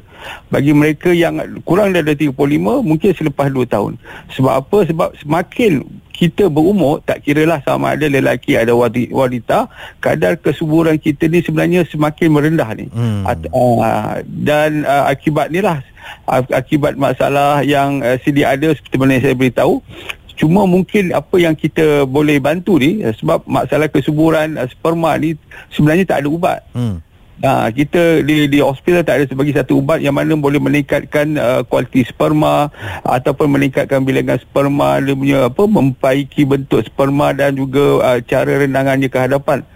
bagi 0.53 0.77
mereka 0.77 1.09
yang 1.09 1.41
kurang 1.65 1.89
daripada 1.89 2.13
35 2.13 2.85
mungkin 2.85 3.09
selepas 3.17 3.49
2 3.49 3.65
tahun 3.65 3.97
sebab 4.37 4.53
apa 4.53 4.77
sebab 4.85 5.09
semakin 5.17 5.81
kita 6.15 6.47
berumur 6.47 7.01
tak 7.03 7.25
kiralah 7.25 7.59
sama 7.65 7.97
ada 7.97 8.05
lelaki 8.07 8.55
ada 8.55 8.71
wanita 8.77 9.67
kadar 9.99 10.37
kesuburan 10.39 10.95
kita 10.95 11.27
ni 11.27 11.41
sebenarnya 11.41 11.83
semakin 11.89 12.29
merendah 12.31 12.69
ni 12.77 12.85
hmm. 12.87 13.25
At, 13.25 13.41
uh, 13.51 14.21
dan 14.23 14.85
uh, 14.85 15.09
akibat 15.09 15.49
ni 15.49 15.65
lah 15.65 15.81
akibat 16.29 16.95
masalah 16.95 17.65
yang 17.65 17.99
uh, 18.05 18.15
sedia 18.21 18.53
ada 18.53 18.71
seperti 18.71 18.95
mana 19.01 19.17
saya 19.17 19.33
beritahu 19.33 19.81
Cuma 20.35 20.67
mungkin 20.67 21.15
apa 21.15 21.35
yang 21.39 21.55
kita 21.55 22.03
boleh 22.03 22.37
bantu 22.43 22.77
ni 22.77 23.01
uh, 23.01 23.15
sebab 23.15 23.47
masalah 23.47 23.87
kesuburan 23.87 24.59
uh, 24.59 24.67
sperma 24.67 25.15
ni 25.15 25.39
sebenarnya 25.71 26.05
tak 26.05 26.23
ada 26.23 26.29
ubat. 26.29 26.59
Hmm. 26.75 26.99
Ha, 27.43 27.67
kita 27.67 28.23
di 28.23 28.47
di 28.47 28.63
hospital 28.63 29.03
tak 29.03 29.19
ada 29.19 29.25
sebagai 29.27 29.51
satu 29.51 29.83
ubat 29.83 29.99
yang 29.99 30.15
mana 30.15 30.39
boleh 30.39 30.55
meningkatkan 30.55 31.35
uh, 31.35 31.61
kualiti 31.67 32.07
sperma 32.07 32.71
ataupun 33.03 33.59
meningkatkan 33.59 34.07
bilangan 34.07 34.39
sperma 34.39 35.03
dia 35.03 35.11
punya 35.11 35.39
apa 35.51 35.63
memperbaiki 35.67 36.47
bentuk 36.47 36.87
sperma 36.87 37.35
dan 37.35 37.59
juga 37.59 37.99
uh, 37.99 38.19
cara 38.23 38.63
rendangannya 38.63 39.11
ke 39.11 39.19
hadapan. 39.19 39.67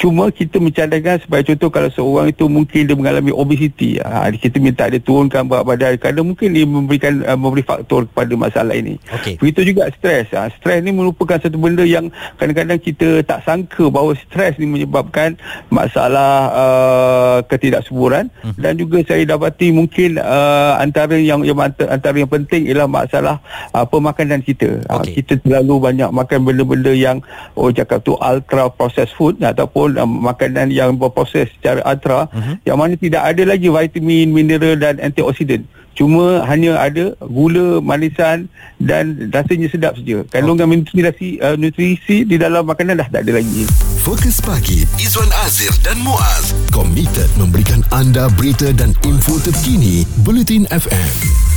Cuma 0.00 0.32
kita 0.32 0.58
mencadangkan 0.58 1.20
sebagai 1.20 1.54
contoh 1.54 1.68
kalau 1.70 1.90
seorang 1.92 2.32
itu 2.32 2.48
mungkin 2.48 2.88
dia 2.88 2.96
mengalami 2.96 3.30
obesiti, 3.36 4.00
ha, 4.00 4.26
kita 4.32 4.56
minta 4.58 4.88
dia 4.88 4.98
turunkan 4.98 5.44
berat 5.44 5.62
badan 5.68 5.92
kerana 6.00 6.20
mungkin 6.24 6.56
dia 6.56 6.64
memberikan 6.64 7.20
uh, 7.28 7.36
memberi 7.36 7.62
faktor 7.62 8.08
kepada 8.08 8.32
masalah 8.32 8.74
ini. 8.74 8.96
Okay. 9.20 9.36
Begitu 9.36 9.76
juga 9.76 9.92
stres. 9.92 10.32
Ha, 10.32 10.48
stres 10.56 10.80
ni 10.80 10.90
merupakan 10.90 11.36
satu 11.36 11.60
benda 11.60 11.84
yang 11.84 12.08
kadang-kadang 12.40 12.80
kita 12.80 13.20
tak 13.28 13.44
sangka 13.44 13.92
bahawa 13.92 14.16
stres 14.16 14.56
ni 14.56 14.64
menyebabkan 14.64 15.36
masalah 15.68 16.48
uh, 16.50 16.93
Uh, 16.94 17.42
ketidaksuburan 17.50 18.30
hmm. 18.46 18.60
dan 18.62 18.78
juga 18.78 19.02
saya 19.02 19.26
dapati 19.26 19.74
mungkin 19.74 20.22
uh, 20.22 20.78
antara 20.78 21.18
yang 21.18 21.42
yang 21.42 21.58
antara 21.58 22.14
yang 22.14 22.30
penting 22.30 22.70
ialah 22.70 22.86
masalah 22.86 23.36
uh, 23.74 23.82
pemakanan 23.82 24.38
kita. 24.38 24.78
Okay. 24.86 24.94
Uh, 24.94 25.14
kita 25.18 25.34
terlalu 25.42 25.82
banyak 25.82 26.10
makan 26.14 26.46
benda-benda 26.46 26.94
yang 26.94 27.18
oh 27.58 27.74
cakap 27.74 28.06
tu 28.06 28.14
ultra 28.14 28.70
processed 28.70 29.16
food 29.18 29.42
ataupun 29.42 29.98
uh, 29.98 30.06
makanan 30.06 30.70
yang 30.70 30.94
berproses 30.94 31.50
secara 31.58 31.82
ultra 31.82 32.30
hmm. 32.30 32.62
yang 32.62 32.78
mana 32.78 32.94
tidak 32.94 33.22
ada 33.26 33.42
lagi 33.42 33.66
vitamin, 33.66 34.30
mineral 34.30 34.78
dan 34.78 35.02
antioksidan. 35.02 35.66
Cuma 35.94 36.42
hanya 36.50 36.82
ada 36.82 37.14
gula, 37.22 37.78
manisan 37.78 38.50
dan 38.82 39.30
rasanya 39.30 39.70
sedap 39.70 39.94
saja. 39.94 40.26
Kandungan 40.28 40.66
oh. 40.66 40.74
nutrisi, 40.74 41.38
uh, 41.38 41.54
nutrisi 41.54 42.26
di 42.26 42.36
dalam 42.36 42.66
makanan 42.66 42.98
dah 42.98 43.08
tak 43.08 43.22
ada 43.24 43.38
lagi. 43.38 43.64
Fokus 44.04 44.36
pagi 44.44 44.84
Izwan 45.00 45.32
Azir 45.48 45.72
dan 45.80 45.96
Muaz 46.04 46.52
komited 46.68 47.30
memberikan 47.40 47.80
anda 47.88 48.28
berita 48.36 48.68
dan 48.76 48.92
info 49.00 49.40
terkini 49.40 50.04
Bulletin 50.20 50.68
FM 50.68 51.53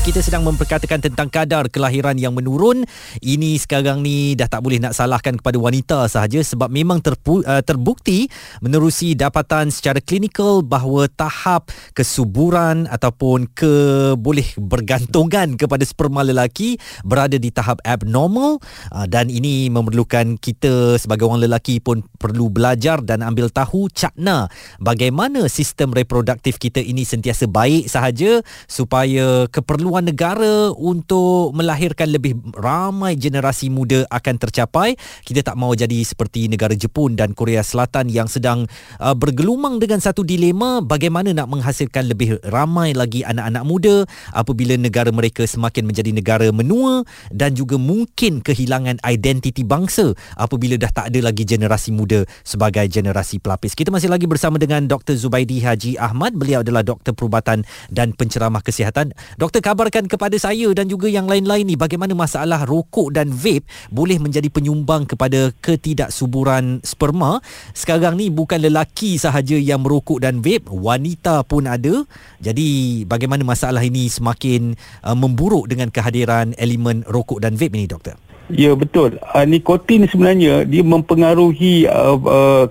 kita 0.00 0.24
sedang 0.24 0.48
memperkatakan 0.48 0.96
tentang 1.04 1.28
kadar 1.28 1.68
kelahiran 1.68 2.16
yang 2.16 2.32
menurun. 2.32 2.88
Ini 3.20 3.60
sekarang 3.60 4.00
ni 4.00 4.32
dah 4.32 4.48
tak 4.48 4.64
boleh 4.64 4.80
nak 4.80 4.96
salahkan 4.96 5.36
kepada 5.36 5.60
wanita 5.60 6.08
sahaja 6.08 6.40
sebab 6.40 6.72
memang 6.72 7.04
terpu, 7.04 7.44
uh, 7.44 7.60
terbukti 7.60 8.26
menerusi 8.64 9.12
dapatan 9.12 9.68
secara 9.68 10.00
klinikal 10.00 10.64
bahawa 10.64 11.04
tahap 11.12 11.68
kesuburan 11.92 12.88
ataupun 12.88 13.52
ke 13.52 13.72
boleh 14.16 14.48
bergantungan 14.56 15.60
kepada 15.60 15.84
sperma 15.84 16.24
lelaki 16.24 16.80
berada 17.04 17.36
di 17.36 17.52
tahap 17.52 17.84
abnormal 17.84 18.56
uh, 18.96 19.04
dan 19.04 19.28
ini 19.28 19.68
memerlukan 19.68 20.40
kita 20.40 20.96
sebagai 20.96 21.28
orang 21.28 21.44
lelaki 21.44 21.76
pun 21.76 22.00
perlu 22.16 22.48
belajar 22.48 23.04
dan 23.04 23.20
ambil 23.20 23.52
tahu 23.52 23.92
cakna 23.92 24.48
bagaimana 24.80 25.44
sistem 25.52 25.92
reproduktif 25.92 26.56
kita 26.56 26.80
ini 26.80 27.04
sentiasa 27.04 27.44
baik 27.44 27.84
sahaja 27.84 28.40
supaya 28.64 29.44
keperluan 29.52 29.99
peluang 30.00 30.08
negara 30.08 30.54
untuk 30.72 31.52
melahirkan 31.52 32.08
lebih 32.08 32.40
ramai 32.56 33.20
generasi 33.20 33.68
muda 33.68 34.08
akan 34.08 34.40
tercapai. 34.40 34.96
Kita 35.28 35.44
tak 35.44 35.60
mahu 35.60 35.76
jadi 35.76 36.00
seperti 36.00 36.48
negara 36.48 36.72
Jepun 36.72 37.20
dan 37.20 37.36
Korea 37.36 37.60
Selatan 37.60 38.08
yang 38.08 38.26
sedang 38.26 38.64
uh, 38.96 39.12
bergelumang 39.12 39.76
dengan 39.76 40.00
satu 40.00 40.24
dilema 40.24 40.80
bagaimana 40.80 41.36
nak 41.36 41.52
menghasilkan 41.52 42.08
lebih 42.08 42.40
ramai 42.48 42.96
lagi 42.96 43.20
anak-anak 43.20 43.64
muda 43.68 43.94
apabila 44.32 44.74
negara 44.80 45.12
mereka 45.12 45.44
semakin 45.44 45.84
menjadi 45.84 46.10
negara 46.16 46.48
menua 46.48 47.04
dan 47.28 47.52
juga 47.52 47.76
mungkin 47.76 48.40
kehilangan 48.40 49.04
identiti 49.04 49.62
bangsa 49.62 50.16
apabila 50.40 50.80
dah 50.80 50.90
tak 50.90 51.12
ada 51.12 51.20
lagi 51.28 51.44
generasi 51.44 51.92
muda 51.92 52.24
sebagai 52.40 52.88
generasi 52.88 53.36
pelapis. 53.36 53.76
Kita 53.76 53.92
masih 53.92 54.08
lagi 54.08 54.24
bersama 54.24 54.56
dengan 54.56 54.88
Dr. 54.88 55.20
Zubaidi 55.20 55.60
Haji 55.60 56.00
Ahmad. 56.00 56.32
Beliau 56.32 56.64
adalah 56.64 56.80
doktor 56.80 57.12
perubatan 57.12 57.68
dan 57.92 58.16
penceramah 58.16 58.64
kesihatan. 58.64 59.12
Doktor, 59.36 59.60
kabar 59.60 59.79
kabarkan 59.80 60.12
kepada 60.12 60.36
saya 60.36 60.68
dan 60.76 60.92
juga 60.92 61.08
yang 61.08 61.24
lain-lain 61.24 61.64
ni 61.64 61.72
bagaimana 61.72 62.12
masalah 62.12 62.68
rokok 62.68 63.16
dan 63.16 63.32
vape 63.32 63.64
boleh 63.88 64.20
menjadi 64.20 64.52
penyumbang 64.52 65.08
kepada 65.08 65.56
ketidaksuburan 65.64 66.84
sperma. 66.84 67.40
Sekarang 67.72 68.20
ni 68.20 68.28
bukan 68.28 68.60
lelaki 68.60 69.16
sahaja 69.16 69.56
yang 69.56 69.80
merokok 69.80 70.20
dan 70.20 70.44
vape, 70.44 70.68
wanita 70.68 71.48
pun 71.48 71.64
ada. 71.64 72.04
Jadi 72.44 73.02
bagaimana 73.08 73.40
masalah 73.40 73.80
ini 73.80 74.12
semakin 74.12 74.76
uh, 75.00 75.16
memburuk 75.16 75.64
dengan 75.72 75.88
kehadiran 75.88 76.52
elemen 76.60 77.00
rokok 77.08 77.40
dan 77.40 77.56
vape 77.56 77.72
ini 77.72 77.88
doktor? 77.88 78.20
Ya 78.52 78.76
betul. 78.76 79.16
Uh, 79.32 79.48
nikotin 79.48 80.04
sebenarnya 80.04 80.68
dia 80.68 80.84
mempengaruhi 80.84 81.88
uh, 81.88 82.20
uh, 82.20 82.68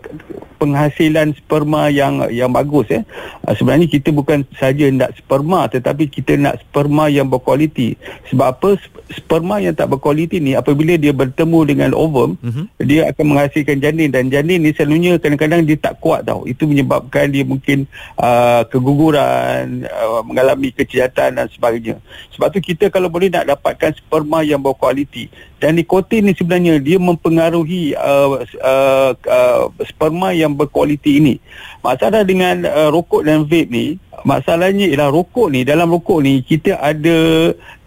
penghasilan 0.59 1.31
sperma 1.39 1.87
yang 1.87 2.27
yang 2.29 2.51
bagus 2.51 2.85
ya. 2.91 3.01
Uh, 3.47 3.55
sebenarnya 3.55 3.87
kita 3.87 4.11
bukan 4.11 4.43
saja 4.59 4.91
nak 4.91 5.15
sperma 5.15 5.71
tetapi 5.71 6.11
kita 6.11 6.35
nak 6.35 6.59
sperma 6.59 7.07
yang 7.07 7.31
berkualiti. 7.31 7.95
Sebab 8.29 8.47
apa? 8.51 8.69
Sperma 9.09 9.57
yang 9.57 9.73
tak 9.73 9.89
berkualiti 9.89 10.37
ni 10.37 10.53
apabila 10.53 10.93
dia 10.93 11.09
bertemu 11.09 11.59
dengan 11.65 11.89
ovum, 11.97 12.37
uh-huh. 12.37 12.69
dia 12.77 13.09
akan 13.09 13.33
menghasilkan 13.33 13.81
janin 13.81 14.13
dan 14.13 14.29
janin 14.29 14.61
ni 14.61 14.69
selalunya 14.69 15.17
kadang-kadang 15.17 15.65
dia 15.65 15.81
tak 15.81 15.97
kuat 15.97 16.29
tau. 16.29 16.45
Itu 16.45 16.69
menyebabkan 16.69 17.33
dia 17.33 17.41
mungkin 17.41 17.89
uh, 18.21 18.61
keguguran, 18.69 19.89
uh, 19.89 20.21
mengalami 20.21 20.69
kecacatan 20.69 21.41
dan 21.41 21.47
sebagainya. 21.49 21.97
Sebab 22.37 22.53
tu 22.53 22.61
kita 22.61 22.93
kalau 22.93 23.09
boleh 23.09 23.33
nak 23.33 23.49
dapatkan 23.49 23.97
sperma 23.97 24.45
yang 24.45 24.61
berkualiti 24.61 25.25
dan 25.59 25.75
nikotin 25.75 26.23
ni 26.23 26.33
sebenarnya 26.33 26.79
dia 26.79 26.95
mempengaruhi 26.95 27.91
uh, 27.99 28.39
uh, 28.63 29.11
uh, 29.11 29.63
sperma 29.83 30.31
yang 30.31 30.48
yang 30.49 30.57
berkualiti 30.57 31.21
ini. 31.21 31.37
Masalah 31.85 32.25
dengan 32.25 32.65
uh, 32.65 32.89
rokok 32.89 33.21
dan 33.23 33.45
vape 33.45 33.69
ni, 33.69 34.01
masalahnya 34.27 34.89
ialah 34.89 35.13
rokok 35.13 35.47
ni, 35.53 35.63
dalam 35.63 35.87
rokok 35.87 36.19
ni 36.25 36.43
kita 36.43 36.75
ada 36.81 37.17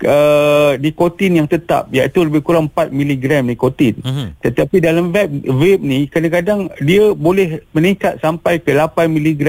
uh, 0.07 0.73
nikotin 0.81 1.43
yang 1.43 1.49
tetap 1.49 1.89
iaitu 1.93 2.25
lebih 2.25 2.41
kurang 2.41 2.71
4 2.71 2.89
mg 2.89 3.25
nikotin. 3.45 3.99
Uh-huh. 4.01 4.29
Tetapi 4.41 4.81
dalam 4.81 5.13
vape, 5.13 5.45
vape 5.45 5.83
ni 5.83 6.09
kadang-kadang 6.09 6.73
dia 6.81 7.13
boleh 7.13 7.61
meningkat 7.77 8.19
sampai 8.23 8.63
ke 8.63 8.73
8 8.73 9.09
mg 9.13 9.45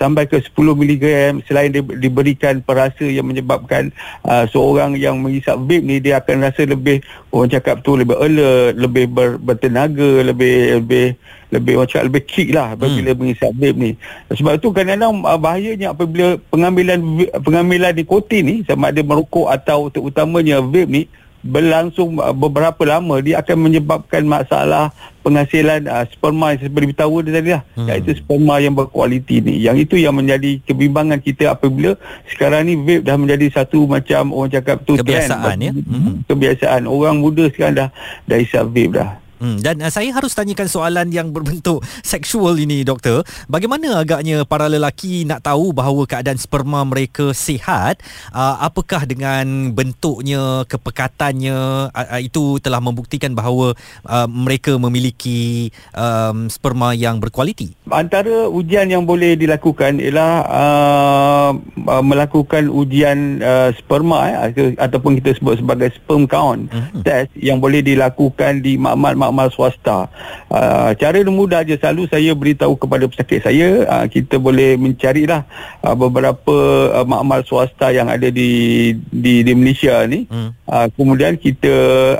sampai 0.00 0.24
ke 0.24 0.40
10 0.40 0.56
mg 0.56 1.04
selain 1.44 1.68
dia 1.68 1.82
diberikan 1.84 2.64
perasa 2.64 3.04
yang 3.04 3.28
menyebabkan 3.28 3.92
uh, 4.24 4.48
seorang 4.48 4.96
yang 4.96 5.20
mengisap 5.20 5.60
vape 5.60 5.84
ni 5.84 6.00
dia 6.00 6.20
akan 6.20 6.48
rasa 6.48 6.64
lebih 6.64 7.04
orang 7.34 7.50
cakap 7.52 7.84
tu 7.84 7.94
lebih 7.94 8.16
alert, 8.16 8.74
lebih 8.76 9.04
ber, 9.10 9.36
bertenaga, 9.36 10.24
lebih 10.24 10.80
lebih 10.80 11.06
lebih 11.50 11.82
macam 11.82 12.00
lebih 12.06 12.22
kick 12.26 12.48
lah 12.54 12.78
apabila 12.78 13.10
hmm. 13.12 13.18
mengisap 13.18 13.50
vape 13.58 13.78
ni. 13.78 13.90
Sebab 14.30 14.52
itu 14.56 14.68
kadang-kadang 14.70 15.22
uh, 15.26 15.38
bahayanya 15.38 15.92
apabila 15.92 16.38
pengambilan 16.48 16.98
pengambilan 17.42 17.92
nikotin 17.94 18.42
ni 18.46 18.56
sama 18.64 18.94
ada 18.94 19.02
merokok 19.02 19.50
atau 19.50 19.90
terutamanya 19.90 20.62
vape 20.62 20.86
ni 20.86 21.02
berlangsung 21.40 22.20
uh, 22.20 22.36
beberapa 22.36 22.84
lama 22.84 23.16
dia 23.24 23.40
akan 23.40 23.56
menyebabkan 23.64 24.28
masalah 24.28 24.92
penghasilan 25.24 25.88
uh, 25.88 26.04
sperma 26.12 26.52
yang 26.52 26.60
seperti 26.60 26.92
beritahu 26.92 27.24
tadi 27.24 27.52
lah 27.56 27.62
hmm. 27.76 27.88
iaitu 27.88 28.10
sperma 28.20 28.60
yang 28.60 28.76
berkualiti 28.76 29.40
ni 29.40 29.56
yang 29.64 29.76
itu 29.80 29.96
yang 29.96 30.12
menjadi 30.12 30.60
kebimbangan 30.68 31.16
kita 31.20 31.56
apabila 31.56 31.96
sekarang 32.28 32.68
ni 32.68 32.76
vape 32.76 33.04
dah 33.08 33.16
menjadi 33.16 33.46
satu 33.56 33.88
macam 33.88 34.36
orang 34.36 34.52
cakap 34.52 34.84
tu 34.84 35.00
kebiasaan 35.00 35.56
trend, 35.56 35.64
ya 35.64 35.72
hmm. 35.72 36.14
kebiasaan 36.28 36.82
orang 36.84 37.16
muda 37.24 37.48
sekarang 37.48 37.74
dah 37.76 37.88
dah 38.28 38.38
isap 38.38 38.68
vape 38.68 39.00
dah 39.00 39.16
Hmm, 39.40 39.56
dan 39.64 39.80
uh, 39.80 39.88
saya 39.88 40.12
harus 40.12 40.36
tanyakan 40.36 40.68
soalan 40.68 41.08
yang 41.08 41.32
berbentuk 41.32 41.80
seksual 42.04 42.60
ini 42.60 42.84
doktor. 42.84 43.24
Bagaimana 43.48 44.04
agaknya 44.04 44.44
para 44.44 44.68
lelaki 44.68 45.24
nak 45.24 45.48
tahu 45.48 45.72
bahawa 45.72 46.04
keadaan 46.04 46.36
sperma 46.36 46.84
mereka 46.84 47.32
sihat? 47.32 48.04
Uh, 48.30 48.60
apakah 48.60 49.08
dengan 49.08 49.72
bentuknya, 49.72 50.68
kepekatannya 50.68 51.88
uh, 51.88 52.08
uh, 52.12 52.20
itu 52.20 52.60
telah 52.60 52.84
membuktikan 52.84 53.32
bahawa 53.32 53.72
uh, 54.04 54.28
mereka 54.28 54.76
memiliki 54.76 55.72
um, 55.96 56.52
sperma 56.52 56.92
yang 56.92 57.16
berkualiti? 57.16 57.72
Antara 57.88 58.44
ujian 58.52 58.92
yang 58.92 59.08
boleh 59.08 59.40
dilakukan 59.40 60.04
ialah 60.04 60.32
uh, 60.44 61.50
uh, 61.88 62.04
melakukan 62.04 62.68
ujian 62.68 63.40
uh, 63.40 63.72
sperma 63.72 64.50
eh, 64.52 64.76
ataupun 64.76 65.16
kita 65.22 65.40
sebut 65.40 65.58
sebagai 65.64 65.88
sperm 65.96 66.28
count 66.28 66.68
uh-huh. 66.68 67.00
test 67.02 67.32
yang 67.38 67.56
boleh 67.58 67.80
dilakukan 67.80 68.60
di 68.60 68.76
makmal 68.76 69.29
makmal 69.30 69.46
swasta. 69.54 70.10
Uh, 70.50 70.90
cara 70.98 71.22
mudah 71.22 71.62
je 71.62 71.78
selalu 71.78 72.10
saya 72.10 72.34
beritahu 72.34 72.74
kepada 72.74 73.06
pesakit 73.06 73.46
saya 73.46 73.86
uh, 73.86 74.06
kita 74.10 74.42
boleh 74.42 74.74
mencarilah 74.74 75.46
uh, 75.86 75.94
beberapa 75.94 76.56
uh, 76.90 77.06
makmal 77.06 77.46
swasta 77.46 77.94
yang 77.94 78.10
ada 78.10 78.26
di 78.26 78.92
di, 79.14 79.46
di 79.46 79.52
Malaysia 79.54 80.02
ni. 80.10 80.26
Hmm. 80.26 80.50
Uh, 80.66 80.90
kemudian 80.98 81.38
kita 81.38 81.70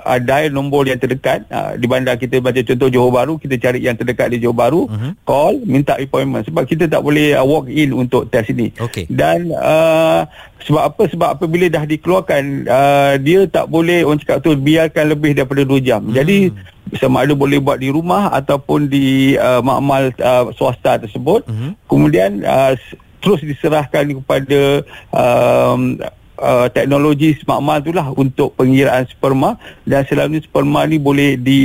uh, 0.06 0.20
dial 0.22 0.54
nombor 0.54 0.86
yang 0.86 1.02
terdekat 1.02 1.42
uh, 1.50 1.74
di 1.74 1.90
bandar 1.90 2.14
kita 2.14 2.38
macam 2.38 2.62
contoh 2.62 2.86
Johor 2.86 3.10
Bahru 3.10 3.34
kita 3.42 3.58
cari 3.58 3.82
yang 3.82 3.98
terdekat 3.98 4.30
di 4.30 4.38
Johor 4.38 4.54
Bahru, 4.54 4.86
uh-huh. 4.86 5.18
call 5.26 5.58
minta 5.66 5.98
appointment 5.98 6.46
sebab 6.46 6.62
kita 6.70 6.86
tak 6.86 7.02
boleh 7.02 7.34
uh, 7.34 7.42
walk 7.42 7.66
in 7.66 7.90
untuk 7.90 8.30
test 8.30 8.54
ini. 8.54 8.70
Okay. 8.78 9.10
Dan 9.10 9.50
uh, 9.50 10.30
sebab 10.64 10.82
apa? 10.92 11.02
Sebab 11.08 11.28
apabila 11.38 11.66
dah 11.72 11.84
dikeluarkan 11.88 12.42
uh, 12.68 13.14
dia 13.20 13.46
tak 13.48 13.68
boleh 13.68 14.04
orang 14.04 14.20
cakap 14.20 14.44
tu 14.44 14.52
biarkan 14.56 15.12
lebih 15.12 15.32
daripada 15.36 15.62
2 15.64 15.80
jam. 15.80 16.02
Hmm. 16.04 16.14
Jadi 16.14 16.52
sama 16.98 17.22
ada 17.22 17.38
boleh 17.38 17.62
buat 17.62 17.78
di 17.78 17.88
rumah 17.88 18.34
ataupun 18.34 18.90
di 18.90 19.38
uh, 19.38 19.62
makmal 19.62 20.10
uh, 20.20 20.50
swasta 20.54 20.98
tersebut. 20.98 21.46
Hmm. 21.46 21.78
Kemudian 21.86 22.42
uh, 22.42 22.74
terus 23.20 23.40
diserahkan 23.44 24.10
kepada 24.20 24.82
um, 25.12 26.00
uh, 26.40 26.66
teknologi 26.72 27.36
makmal 27.44 27.78
itulah 27.84 28.10
untuk 28.16 28.56
pengiraan 28.56 29.04
sperma 29.06 29.60
dan 29.84 30.02
selalunya 30.08 30.40
sperma 30.40 30.88
ni 30.88 30.96
boleh 30.96 31.36
di 31.36 31.60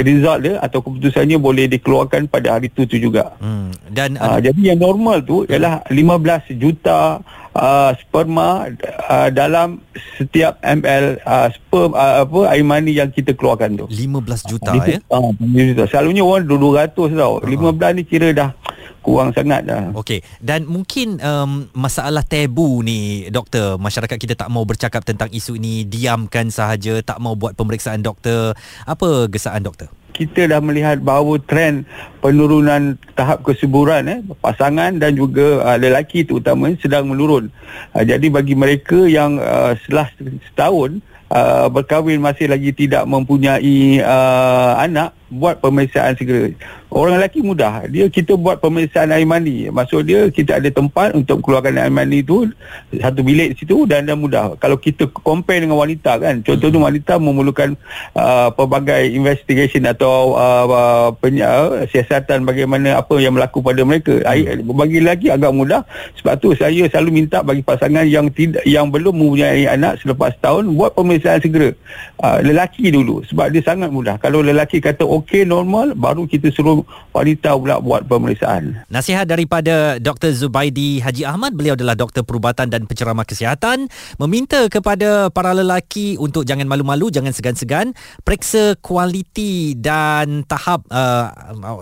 result 0.00 0.46
dia 0.46 0.62
atau 0.62 0.80
keputusannya 0.80 1.36
boleh 1.36 1.66
dikeluarkan 1.66 2.30
pada 2.30 2.56
hari 2.56 2.70
itu 2.70 2.86
tu 2.86 2.96
juga. 2.96 3.34
Hmm. 3.42 3.74
Dan 3.90 4.16
uh, 4.16 4.38
jadi 4.38 4.74
yang 4.74 4.80
normal 4.80 5.26
tu 5.26 5.44
ialah 5.50 5.82
15 5.90 6.56
juta 6.56 7.20
uh, 7.54 7.90
sperma 7.98 8.70
uh, 9.10 9.28
dalam 9.34 9.82
setiap 10.18 10.58
ml 10.62 11.18
uh, 11.26 11.48
sperm 11.50 11.92
uh, 11.94 12.22
apa 12.26 12.40
air 12.54 12.64
mani 12.66 12.94
yang 12.94 13.10
kita 13.10 13.34
keluarkan 13.34 13.74
tu 13.74 13.86
15 13.90 14.50
juta 14.50 14.70
uh, 14.74 14.84
ya 14.86 14.98
uh, 15.10 15.30
juta. 15.40 15.82
selalunya 15.90 16.22
orang 16.22 16.46
200 16.46 16.94
tau 16.94 17.42
uh-huh. 17.42 17.74
15 17.74 17.98
ni 17.98 18.02
kira 18.06 18.28
dah 18.30 18.50
kurang 19.00 19.32
sangat 19.32 19.66
dah. 19.66 19.92
Okey. 19.96 20.20
Dan 20.40 20.68
mungkin 20.68 21.20
um, 21.20 21.66
masalah 21.72 22.24
tabu 22.24 22.84
ni 22.84 23.28
doktor, 23.32 23.80
masyarakat 23.80 24.16
kita 24.16 24.34
tak 24.36 24.52
mau 24.52 24.62
bercakap 24.68 25.02
tentang 25.02 25.32
isu 25.32 25.56
ini, 25.56 25.88
diamkan 25.88 26.52
sahaja, 26.52 27.00
tak 27.00 27.18
mau 27.18 27.34
buat 27.34 27.56
pemeriksaan 27.56 28.04
doktor. 28.04 28.54
Apa 28.84 29.26
gesaan 29.26 29.64
doktor? 29.64 29.88
kita 30.20 30.52
dah 30.52 30.60
melihat 30.60 31.00
bahawa 31.00 31.40
trend 31.48 31.88
penurunan 32.20 33.00
tahap 33.16 33.40
kesuburan 33.40 34.04
eh 34.04 34.20
pasangan 34.44 34.92
dan 35.00 35.16
juga 35.16 35.64
uh, 35.64 35.78
lelaki 35.80 36.28
terutama 36.28 36.68
sedang 36.76 37.08
menurun. 37.08 37.48
Uh, 37.96 38.04
jadi 38.04 38.28
bagi 38.28 38.52
mereka 38.52 39.08
yang 39.08 39.40
uh, 39.40 39.72
setelah 39.80 40.12
setahun 40.52 41.00
uh, 41.32 41.72
berkahwin 41.72 42.20
masih 42.20 42.52
lagi 42.52 42.76
tidak 42.76 43.08
mempunyai 43.08 44.04
uh, 44.04 44.76
anak 44.76 45.16
buat 45.30 45.62
pemeriksaan 45.62 46.18
segera. 46.18 46.50
Orang 46.90 47.22
lelaki 47.22 47.38
mudah. 47.38 47.86
Dia 47.86 48.10
kita 48.10 48.34
buat 48.34 48.58
pemeriksaan 48.58 49.14
air 49.14 49.22
mani. 49.22 49.70
Maksud 49.70 50.02
dia 50.10 50.26
kita 50.26 50.58
ada 50.58 50.66
tempat 50.74 51.14
untuk 51.14 51.38
keluarkan 51.38 51.78
air 51.78 51.94
mani 51.94 52.18
tu 52.18 52.50
satu 52.90 53.22
bilik 53.22 53.54
situ 53.54 53.86
dan 53.86 54.10
dah 54.10 54.18
mudah. 54.18 54.58
Kalau 54.58 54.74
kita 54.74 55.06
compare 55.22 55.62
dengan 55.62 55.78
wanita 55.78 56.18
kan, 56.18 56.42
contohnya 56.42 56.82
hmm. 56.82 56.88
wanita 56.90 57.12
memerlukan 57.22 57.78
uh, 58.18 58.50
pelbagai 58.50 59.06
investigation 59.14 59.86
atau 59.86 60.34
uh, 60.34 60.66
uh, 60.66 61.08
peny- 61.22 61.46
uh, 61.46 61.86
siasatan 61.86 62.42
bagaimana 62.42 62.98
apa 62.98 63.14
yang 63.22 63.38
berlaku 63.38 63.62
pada 63.62 63.86
mereka. 63.86 64.18
Hmm. 64.26 64.66
Bagi 64.74 64.98
lelaki 64.98 65.30
agak 65.30 65.54
mudah. 65.54 65.86
Sebab 66.18 66.42
tu 66.42 66.58
saya 66.58 66.90
selalu 66.90 67.22
minta 67.22 67.38
bagi 67.46 67.62
pasangan 67.62 68.02
yang 68.02 68.26
tidak 68.34 68.66
yang 68.66 68.90
belum 68.90 69.14
mempunyai 69.14 69.70
anak 69.70 70.02
selepas 70.02 70.34
tahun 70.42 70.74
buat 70.74 70.98
pemeriksaan 70.98 71.38
segera. 71.38 71.70
Uh, 72.18 72.42
lelaki 72.42 72.90
dulu 72.90 73.22
sebab 73.30 73.54
dia 73.54 73.62
sangat 73.62 73.94
mudah. 73.94 74.18
Kalau 74.18 74.42
lelaki 74.42 74.82
kata 74.82 75.06
okey 75.20 75.44
normal 75.44 75.92
baru 75.94 76.24
kita 76.24 76.50
suruh 76.50 76.82
wanita 77.12 77.54
pula 77.54 77.78
buat 77.78 78.08
pemeriksaan. 78.08 78.86
Nasihat 78.88 79.28
daripada 79.28 80.00
Dr. 80.00 80.32
Zubaidi 80.32 80.98
Haji 80.98 81.28
Ahmad, 81.28 81.54
beliau 81.54 81.76
adalah 81.76 81.94
doktor 81.94 82.24
perubatan 82.24 82.72
dan 82.72 82.88
penceramah 82.88 83.28
kesihatan, 83.28 83.86
meminta 84.16 84.66
kepada 84.66 85.28
para 85.30 85.52
lelaki 85.52 86.16
untuk 86.16 86.46
jangan 86.48 86.66
malu-malu, 86.66 87.12
jangan 87.12 87.34
segan-segan, 87.34 87.92
periksa 88.24 88.78
kualiti 88.80 89.76
dan 89.76 90.46
tahap 90.48 90.86
uh, 90.88 91.30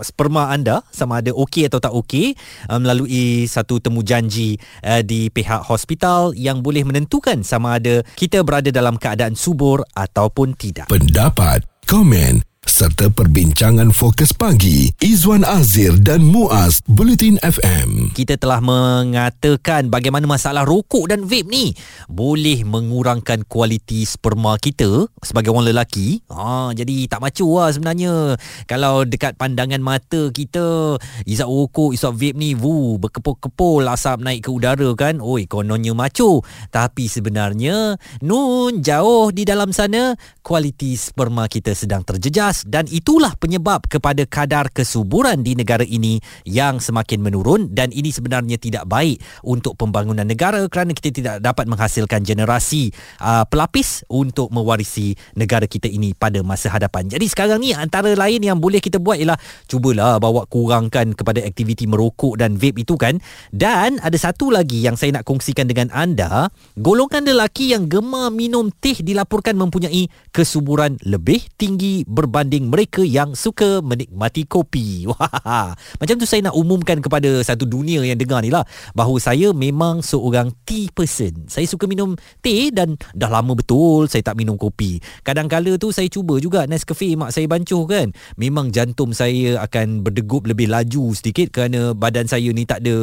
sperma 0.03 0.51
anda 0.51 0.83
sama 0.91 1.23
ada 1.23 1.31
okey 1.31 1.69
atau 1.69 1.79
tak 1.79 1.93
okey 1.93 2.35
uh, 2.67 2.79
melalui 2.81 3.45
satu 3.45 3.79
temu 3.79 4.01
janji 4.01 4.57
uh, 4.83 5.01
di 5.05 5.29
pihak 5.29 5.65
hospital 5.65 6.33
yang 6.35 6.59
boleh 6.59 6.83
menentukan 6.83 7.45
sama 7.45 7.77
ada 7.77 8.01
kita 8.17 8.41
berada 8.41 8.73
dalam 8.73 8.97
keadaan 8.97 9.37
subur 9.37 9.85
ataupun 9.93 10.57
tidak. 10.57 10.89
Pendapat, 10.89 11.63
komen 11.85 12.48
serta 12.69 13.07
perbincangan 13.07 13.95
fokus 13.95 14.35
pagi 14.35 14.91
Izwan 14.99 15.47
Azir 15.47 15.95
dan 16.03 16.19
Muaz 16.19 16.83
Bulletin 16.91 17.39
FM. 17.39 18.11
Kita 18.11 18.35
telah 18.35 18.59
mengatakan 18.59 19.87
bagaimana 19.87 20.27
masalah 20.27 20.67
rokok 20.67 21.07
dan 21.07 21.23
vape 21.23 21.47
ni 21.47 21.71
boleh 22.11 22.67
mengurangkan 22.67 23.47
kualiti 23.47 24.03
sperma 24.03 24.59
kita 24.59 25.07
sebagai 25.23 25.55
orang 25.55 25.71
lelaki. 25.71 26.19
Ha 26.27 26.75
jadi 26.75 27.07
tak 27.07 27.23
macu 27.23 27.47
lah 27.47 27.71
sebenarnya. 27.71 28.35
Kalau 28.67 29.07
dekat 29.07 29.39
pandangan 29.39 29.79
mata 29.79 30.27
kita 30.27 30.99
isap 31.23 31.47
rokok, 31.47 31.95
isap 31.95 32.11
vape 32.19 32.35
ni 32.35 32.59
wu 32.59 32.99
berkepul-kepul 32.99 33.87
asap 33.87 34.19
naik 34.19 34.43
ke 34.43 34.51
udara 34.51 34.91
kan. 34.99 35.23
Oi 35.23 35.47
kononnya 35.47 35.95
macu. 35.95 36.43
Tapi 36.75 37.07
sebenarnya 37.07 37.95
nun 38.19 38.83
jauh 38.83 39.31
di 39.31 39.47
dalam 39.47 39.71
sana 39.71 40.11
kualiti 40.43 40.99
sperma 40.99 41.47
kita 41.47 41.71
sedang 41.71 42.03
terjejas 42.03 42.58
dan 42.65 42.89
itulah 42.89 43.35
penyebab 43.37 43.85
kepada 43.87 44.25
kadar 44.25 44.71
kesuburan 44.73 45.43
di 45.45 45.53
negara 45.55 45.85
ini 45.85 46.19
yang 46.43 46.81
semakin 46.81 47.21
menurun 47.21 47.71
dan 47.71 47.93
ini 47.93 48.09
sebenarnya 48.09 48.57
tidak 48.57 48.87
baik 48.89 49.21
untuk 49.45 49.77
pembangunan 49.77 50.25
negara 50.25 50.65
kerana 50.67 50.91
kita 50.95 51.09
tidak 51.13 51.35
dapat 51.43 51.69
menghasilkan 51.69 52.25
generasi 52.25 52.89
uh, 53.21 53.45
pelapis 53.45 54.03
untuk 54.09 54.49
mewarisi 54.49 55.13
negara 55.37 55.69
kita 55.69 55.87
ini 55.87 56.17
pada 56.17 56.41
masa 56.41 56.73
hadapan. 56.73 57.07
Jadi 57.07 57.25
sekarang 57.29 57.61
ni 57.61 57.71
antara 57.71 58.11
lain 58.15 58.41
yang 58.41 58.57
boleh 58.57 58.81
kita 58.81 58.97
buat 58.97 59.21
ialah 59.21 59.37
cubalah 59.69 60.17
bawa 60.17 60.49
kurangkan 60.49 61.13
kepada 61.13 61.43
aktiviti 61.45 61.85
merokok 61.85 62.39
dan 62.39 62.55
vape 62.57 62.81
itu 62.81 62.95
kan. 62.95 63.21
Dan 63.53 64.01
ada 64.01 64.15
satu 64.15 64.49
lagi 64.49 64.81
yang 64.81 64.95
saya 64.95 65.19
nak 65.19 65.27
kongsikan 65.27 65.69
dengan 65.69 65.91
anda, 65.93 66.49
golongan 66.79 67.27
lelaki 67.27 67.75
yang 67.75 67.85
gemar 67.91 68.33
minum 68.33 68.71
teh 68.71 68.97
dilaporkan 68.99 69.59
mempunyai 69.59 70.07
kesuburan 70.33 70.95
lebih 71.05 71.45
tinggi 71.59 72.07
berbanding 72.07 72.38
berbanding 72.39 72.71
mereka 72.71 73.03
yang 73.03 73.35
suka 73.35 73.83
menikmati 73.83 74.47
kopi. 74.47 75.03
Wah, 75.11 75.75
macam 75.75 76.15
tu 76.15 76.23
saya 76.23 76.47
nak 76.47 76.55
umumkan 76.55 77.03
kepada 77.03 77.43
satu 77.43 77.67
dunia 77.67 77.99
yang 78.07 78.15
dengar 78.15 78.39
ni 78.39 78.47
lah 78.47 78.63
bahawa 78.95 79.19
saya 79.19 79.51
memang 79.51 79.99
seorang 79.99 80.55
tea 80.63 80.87
person. 80.87 81.51
Saya 81.51 81.67
suka 81.67 81.83
minum 81.83 82.15
teh 82.39 82.71
dan 82.71 82.95
dah 83.11 83.27
lama 83.27 83.59
betul 83.59 84.07
saya 84.07 84.23
tak 84.23 84.39
minum 84.39 84.55
kopi. 84.55 85.03
Kadang-kala 85.27 85.75
tu 85.75 85.91
saya 85.91 86.07
cuba 86.07 86.39
juga 86.39 86.63
Nescafe 86.63 87.19
mak 87.19 87.35
saya 87.35 87.43
bancuh 87.51 87.83
kan. 87.83 88.15
Memang 88.39 88.71
jantung 88.71 89.11
saya 89.11 89.59
akan 89.59 90.07
berdegup 90.07 90.47
lebih 90.47 90.71
laju 90.71 91.11
sedikit 91.11 91.51
kerana 91.51 91.91
badan 91.91 92.23
saya 92.23 92.55
ni 92.55 92.63
tak 92.63 92.87
ada 92.87 92.95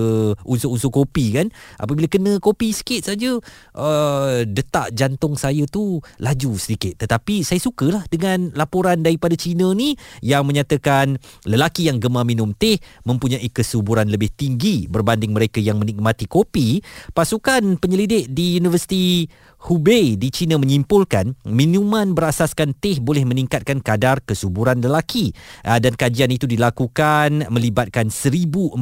unsur-unsur 0.49 0.88
kopi 0.88 1.37
kan. 1.37 1.53
Apabila 1.77 2.09
kena 2.09 2.40
kopi 2.40 2.72
sikit 2.72 3.12
saja 3.12 3.37
uh, 3.77 4.49
detak 4.49 4.96
jantung 4.96 5.37
saya 5.37 5.68
tu 5.68 6.01
laju 6.25 6.57
sedikit. 6.57 7.05
Tetapi 7.05 7.44
saya 7.44 7.61
sukalah 7.61 8.09
dengan 8.09 8.49
laporan 8.55 9.03
daripada 9.03 9.26
China 9.35 9.75
ni 9.75 9.99
yang 10.23 10.47
menyatakan 10.47 11.19
lelaki 11.43 11.91
yang 11.91 11.99
gemar 11.99 12.23
minum 12.23 12.55
teh 12.55 12.79
mempunyai 13.03 13.51
kesuburan 13.51 14.07
lebih 14.07 14.31
tinggi 14.31 14.87
berbanding 14.87 15.35
mereka 15.35 15.59
yang 15.59 15.83
menikmati 15.83 16.31
kopi. 16.31 16.79
Pasukan 17.11 17.83
penyelidik 17.83 18.31
di 18.31 18.62
Universiti 18.62 19.27
Hubei 19.57 20.21
di 20.21 20.29
China 20.29 20.61
menyimpulkan 20.61 21.40
minuman 21.49 22.12
berasaskan 22.12 22.77
teh 22.77 23.01
boleh 23.01 23.25
meningkatkan 23.25 23.81
kadar 23.81 24.21
kesuburan 24.21 24.85
lelaki. 24.85 25.33
Ah, 25.64 25.81
dan 25.81 25.97
kajian 25.97 26.29
itu 26.29 26.45
dilakukan 26.45 27.49
melibatkan 27.49 28.12
1400 28.12 28.77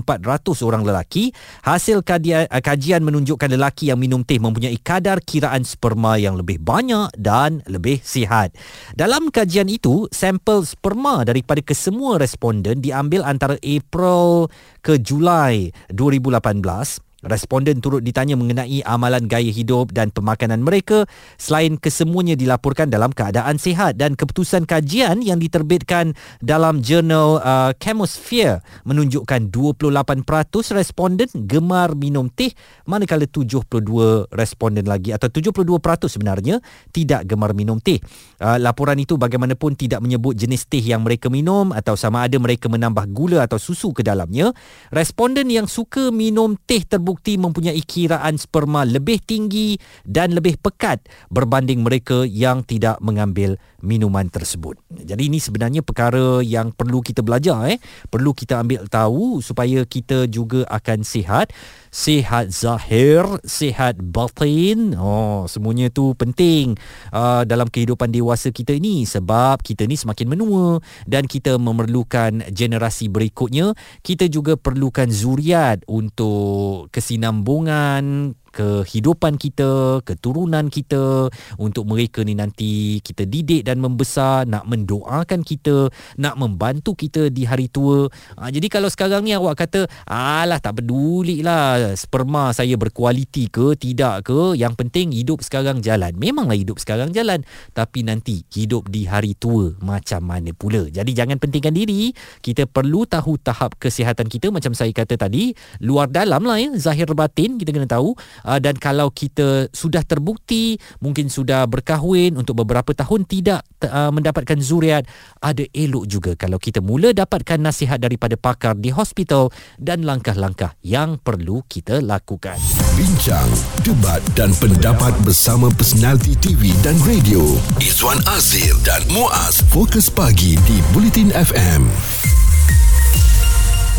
orang 0.67 0.83
lelaki. 0.83 1.31
Hasil 1.63 2.03
ah, 2.03 2.61
kajian 2.61 3.07
menunjukkan 3.07 3.55
lelaki 3.55 3.95
yang 3.95 4.03
minum 4.03 4.27
teh 4.27 4.43
mempunyai 4.43 4.75
kadar 4.83 5.23
kiraan 5.23 5.63
sperma 5.63 6.19
yang 6.19 6.35
lebih 6.35 6.59
banyak 6.59 7.15
dan 7.15 7.63
lebih 7.71 8.03
sihat. 8.03 8.51
Dalam 8.99 9.31
kajian 9.31 9.71
itu 9.71 10.11
sampel 10.11 10.67
sperma 10.67 11.23
daripada 11.23 11.63
kesemua 11.63 12.19
responden 12.19 12.83
diambil 12.83 13.23
antara 13.23 13.55
April 13.63 14.51
ke 14.83 14.99
Julai 14.99 15.71
2018 15.95 17.04
Responden 17.25 17.81
turut 17.81 18.05
ditanya 18.05 18.37
mengenai 18.37 18.85
amalan 18.85 19.25
gaya 19.25 19.49
hidup 19.49 19.97
dan 19.97 20.13
pemakanan 20.13 20.61
mereka 20.61 21.09
selain 21.41 21.81
kesemuanya 21.81 22.37
dilaporkan 22.37 22.93
dalam 22.93 23.17
keadaan 23.17 23.57
sihat 23.57 23.97
dan 23.97 24.13
keputusan 24.13 24.69
kajian 24.69 25.25
yang 25.25 25.41
diterbitkan 25.41 26.13
dalam 26.45 26.85
jurnal 26.85 27.41
uh, 27.41 27.73
Chemosphere 27.81 28.61
menunjukkan 28.85 29.49
28% 29.49 30.77
responden 30.77 31.33
gemar 31.49 31.97
minum 31.97 32.29
teh 32.29 32.53
manakala 32.85 33.25
72 33.25 33.81
responden 34.29 34.85
lagi 34.85 35.17
atau 35.17 35.33
72% 35.33 35.65
sebenarnya 36.13 36.61
tidak 36.93 37.25
gemar 37.25 37.57
minum 37.57 37.81
teh. 37.81 38.05
Uh, 38.37 38.61
laporan 38.61 39.01
itu 39.01 39.17
bagaimanapun 39.17 39.73
tidak 39.81 40.05
menyebut 40.05 40.37
jenis 40.37 40.69
teh 40.69 40.85
yang 40.85 41.01
mereka 41.01 41.33
minum 41.33 41.73
atau 41.73 41.97
sama 41.97 42.29
ada 42.29 42.37
mereka 42.37 42.69
menambah 42.69 43.09
gula 43.17 43.49
atau 43.49 43.57
susu 43.57 43.97
ke 43.97 44.05
dalamnya. 44.05 44.53
Responden 44.93 45.49
yang 45.49 45.65
suka 45.65 46.13
minum 46.13 46.61
teh 46.69 46.85
terbukti 46.85 47.14
terbukti 47.15 47.39
mempunyai 47.39 47.79
kiraan 47.87 48.35
sperma 48.35 48.83
lebih 48.83 49.23
tinggi 49.23 49.79
dan 50.03 50.35
lebih 50.35 50.59
pekat 50.59 51.07
berbanding 51.31 51.87
mereka 51.87 52.27
yang 52.27 52.67
tidak 52.67 52.99
mengambil 52.99 53.55
minuman 53.85 54.27
tersebut. 54.27 54.81
Jadi 54.91 55.31
ini 55.31 55.39
sebenarnya 55.39 55.85
perkara 55.85 56.43
yang 56.43 56.75
perlu 56.75 57.05
kita 57.05 57.23
belajar 57.23 57.71
eh. 57.71 57.79
Perlu 58.11 58.35
kita 58.35 58.65
ambil 58.65 58.89
tahu 58.91 59.39
supaya 59.45 59.85
kita 59.87 60.27
juga 60.27 60.67
akan 60.73 61.07
sihat, 61.07 61.53
sihat 61.93 62.51
zahir, 62.51 63.23
sihat 63.47 64.01
batin. 64.01 64.97
Oh, 64.99 65.47
semuanya 65.47 65.93
tu 65.93 66.17
penting 66.19 66.75
uh, 67.15 67.47
dalam 67.47 67.71
kehidupan 67.71 68.11
dewasa 68.11 68.51
kita 68.51 68.75
ini 68.75 69.07
sebab 69.07 69.63
kita 69.63 69.87
ni 69.87 69.95
semakin 69.95 70.35
menua 70.35 70.83
dan 71.07 71.29
kita 71.31 71.61
memerlukan 71.61 72.43
generasi 72.51 73.07
berikutnya. 73.13 73.77
Kita 74.01 74.27
juga 74.27 74.57
perlukan 74.59 75.07
zuriat 75.13 75.85
untuk 75.87 76.89
kesinambungan 77.05 78.33
kehidupan 78.55 79.35
kita, 79.35 79.99
keturunan 80.07 80.71
kita 80.71 81.27
untuk 81.59 81.91
mereka 81.91 82.23
ni 82.23 82.39
nanti 82.39 83.03
kita 83.03 83.27
didik 83.27 83.67
dan 83.67 83.83
membesar, 83.83 84.47
nak 84.47 84.71
mendoakan 84.71 85.43
kita, 85.43 85.91
nak 86.15 86.39
membantu 86.39 86.95
kita 86.95 87.35
di 87.35 87.43
hari 87.43 87.67
tua. 87.67 88.07
Ha, 88.39 88.55
jadi 88.55 88.71
kalau 88.71 88.87
sekarang 88.87 89.27
ni 89.27 89.35
awak 89.35 89.67
kata, 89.67 89.91
alah 90.07 90.63
tak 90.63 90.79
peduli 90.79 91.43
lah 91.43 91.99
sperma 91.99 92.55
saya 92.55 92.79
berkualiti 92.79 93.51
ke 93.51 93.75
tidak 93.75 94.31
ke, 94.31 94.55
yang 94.55 94.79
penting 94.79 95.11
hidup 95.11 95.43
sekarang 95.43 95.83
jalan. 95.83 96.15
Memanglah 96.15 96.55
hidup 96.55 96.79
sekarang 96.79 97.11
jalan, 97.11 97.43
tapi 97.75 98.07
nanti 98.07 98.47
hidup 98.55 98.87
di 98.87 99.11
hari 99.11 99.35
tua 99.35 99.75
macam 99.83 100.23
mana 100.23 100.55
pula. 100.55 100.87
Jadi 100.87 101.11
jangan 101.11 101.43
pentingkan 101.43 101.75
diri, 101.75 102.15
kita 102.39 102.71
perlu 102.71 103.03
tahu 103.09 103.35
tahap 103.43 103.75
kesihatan 103.83 104.31
kita 104.31 104.55
macam 104.55 104.71
saya 104.77 104.95
kata 104.95 105.19
tadi, 105.19 105.51
luar 105.83 106.07
dalam 106.07 106.47
lah 106.47 106.63
ya, 106.63 106.71
zahir 106.79 107.11
batin 107.17 107.59
kita 107.59 107.75
kena 107.75 107.89
tahu 107.91 108.15
uh, 108.45 108.61
dan 108.61 108.77
kalau 108.77 109.11
kita 109.11 109.73
sudah 109.73 110.05
terbukti 110.05 110.77
mungkin 111.01 111.33
sudah 111.33 111.65
berkahwin 111.67 112.37
untuk 112.37 112.61
beberapa 112.63 112.93
tahun 112.93 113.25
tidak 113.27 113.65
uh, 113.89 114.13
mendapatkan 114.13 114.61
zuriat 114.61 115.09
ada 115.41 115.65
elok 115.73 116.05
juga 116.07 116.33
kalau 116.37 116.61
kita 116.61 116.85
mula 116.85 117.11
dapatkan 117.11 117.59
nasihat 117.59 117.99
daripada 117.99 118.37
pakar 118.37 118.77
di 118.77 118.93
hospital 118.93 119.49
dan 119.81 120.05
langkah-langkah 120.05 120.77
yang 120.85 121.17
perlu 121.19 121.65
kita 121.67 122.05
lakukan. 122.05 122.61
Bincang 122.95 123.49
debat 123.83 124.21
dan 124.39 124.53
pendapat 124.61 125.17
bersama 125.25 125.73
personaliti 125.73 126.37
TV 126.39 126.71
dan 126.85 126.95
radio. 127.03 127.43
Izwan 127.81 128.21
Azir 128.31 128.77
dan 128.85 129.03
Muaz. 129.11 129.65
Fokus 129.73 130.13
Pagi 130.13 130.61
di 130.69 130.79
Bulletin 130.93 131.33
FM 131.33 132.44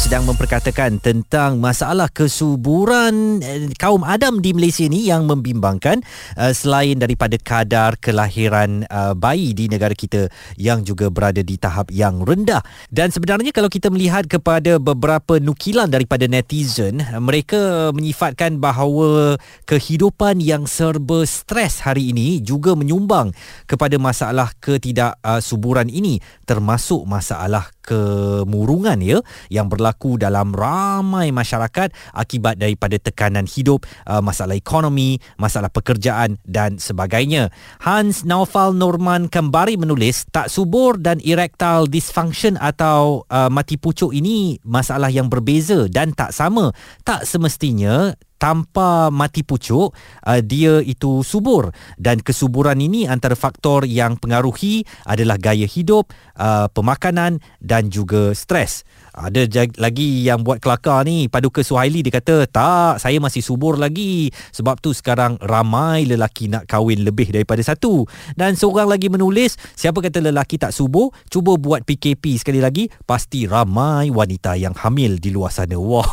sedang 0.06 0.30
memperkatakan 0.30 1.02
tentang 1.02 1.58
masalah 1.58 2.06
kesuburan 2.14 3.42
eh, 3.42 3.74
kaum 3.74 4.06
Adam 4.06 4.38
di 4.38 4.54
Malaysia 4.54 4.86
ni 4.86 5.10
yang 5.10 5.26
membimbangkan 5.26 6.06
uh, 6.38 6.54
selain 6.54 7.02
daripada 7.02 7.42
kadar 7.42 7.98
kelahiran 7.98 8.86
uh, 8.86 9.18
bayi 9.18 9.58
di 9.58 9.66
negara 9.66 9.98
kita 9.98 10.30
yang 10.62 10.86
juga 10.86 11.10
berada 11.10 11.42
di 11.42 11.58
tahap 11.58 11.90
yang 11.90 12.22
rendah. 12.22 12.62
Dan 12.94 13.10
sebenarnya 13.10 13.50
kalau 13.50 13.66
kita 13.66 13.90
melihat 13.90 14.30
kepada 14.30 14.78
beberapa 14.78 15.42
nukilan 15.42 15.90
daripada 15.90 16.30
netizen 16.30 17.02
mereka 17.18 17.90
menyifatkan 17.90 18.62
bahawa 18.62 19.42
kehidupan 19.66 20.38
yang 20.38 20.70
serba 20.70 21.26
stres 21.26 21.82
hari 21.82 22.14
ini 22.14 22.46
juga 22.46 22.78
menyumbang 22.78 23.34
kepada 23.66 23.98
masalah 23.98 24.54
ketidaksuburan 24.62 25.90
ini 25.90 26.22
termasuk 26.46 27.02
masalah 27.10 27.74
kemurungan 27.86 28.98
ya 29.00 29.22
yang 29.54 29.70
berlaku 29.70 30.18
dalam 30.18 30.52
ramai 30.52 31.30
masyarakat 31.30 31.94
akibat 32.12 32.58
daripada 32.58 32.98
tekanan 32.98 33.46
hidup, 33.46 33.86
uh, 34.10 34.20
masalah 34.20 34.58
ekonomi, 34.58 35.22
masalah 35.38 35.70
pekerjaan 35.70 36.42
dan 36.44 36.82
sebagainya. 36.82 37.54
Hans 37.86 38.26
Naufal 38.26 38.74
Norman 38.74 39.30
kembali 39.30 39.78
menulis 39.78 40.26
tak 40.34 40.50
subur 40.50 40.98
dan 40.98 41.22
erectile 41.22 41.86
dysfunction 41.86 42.58
atau 42.58 43.24
uh, 43.30 43.48
mati 43.54 43.78
pucuk 43.78 44.10
ini 44.12 44.58
masalah 44.66 45.14
yang 45.14 45.30
berbeza 45.30 45.86
dan 45.86 46.12
tak 46.18 46.34
sama. 46.34 46.74
Tak 47.06 47.30
semestinya 47.30 48.18
tanpa 48.36 49.10
mati 49.10 49.42
pucuk 49.42 49.96
uh, 50.28 50.42
dia 50.44 50.84
itu 50.84 51.24
subur 51.24 51.72
dan 51.96 52.20
kesuburan 52.20 52.80
ini 52.80 53.08
antara 53.08 53.34
faktor 53.34 53.88
yang 53.88 54.20
pengaruhi 54.20 54.84
adalah 55.08 55.40
gaya 55.40 55.66
hidup, 55.66 56.12
uh, 56.40 56.68
pemakanan 56.72 57.40
dan 57.64 57.88
juga 57.88 58.36
stres. 58.36 58.84
Ada 59.16 59.48
lagi 59.80 60.28
yang 60.28 60.44
buat 60.44 60.60
kelakar 60.60 61.08
ni 61.08 61.32
Paduka 61.32 61.64
Suhaili 61.64 62.04
dia 62.04 62.12
kata 62.12 62.52
Tak 62.52 63.00
saya 63.00 63.16
masih 63.24 63.40
subur 63.40 63.80
lagi. 63.80 64.28
Sebab 64.52 64.84
tu 64.84 64.92
sekarang 64.92 65.40
ramai 65.40 66.04
lelaki 66.04 66.52
nak 66.52 66.68
kahwin 66.68 67.08
lebih 67.08 67.32
daripada 67.32 67.64
satu. 67.64 68.04
Dan 68.36 68.60
seorang 68.60 68.92
lagi 68.92 69.08
menulis 69.08 69.56
Siapa 69.80 70.04
kata 70.04 70.20
lelaki 70.20 70.60
tak 70.60 70.76
subur? 70.76 71.16
Cuba 71.32 71.56
buat 71.56 71.88
PKP 71.88 72.36
sekali 72.36 72.60
lagi. 72.60 72.92
Pasti 73.08 73.48
ramai 73.48 74.12
wanita 74.12 74.60
yang 74.60 74.76
hamil 74.76 75.16
di 75.16 75.32
luar 75.32 75.56
sana. 75.56 75.80
Wah. 75.80 76.08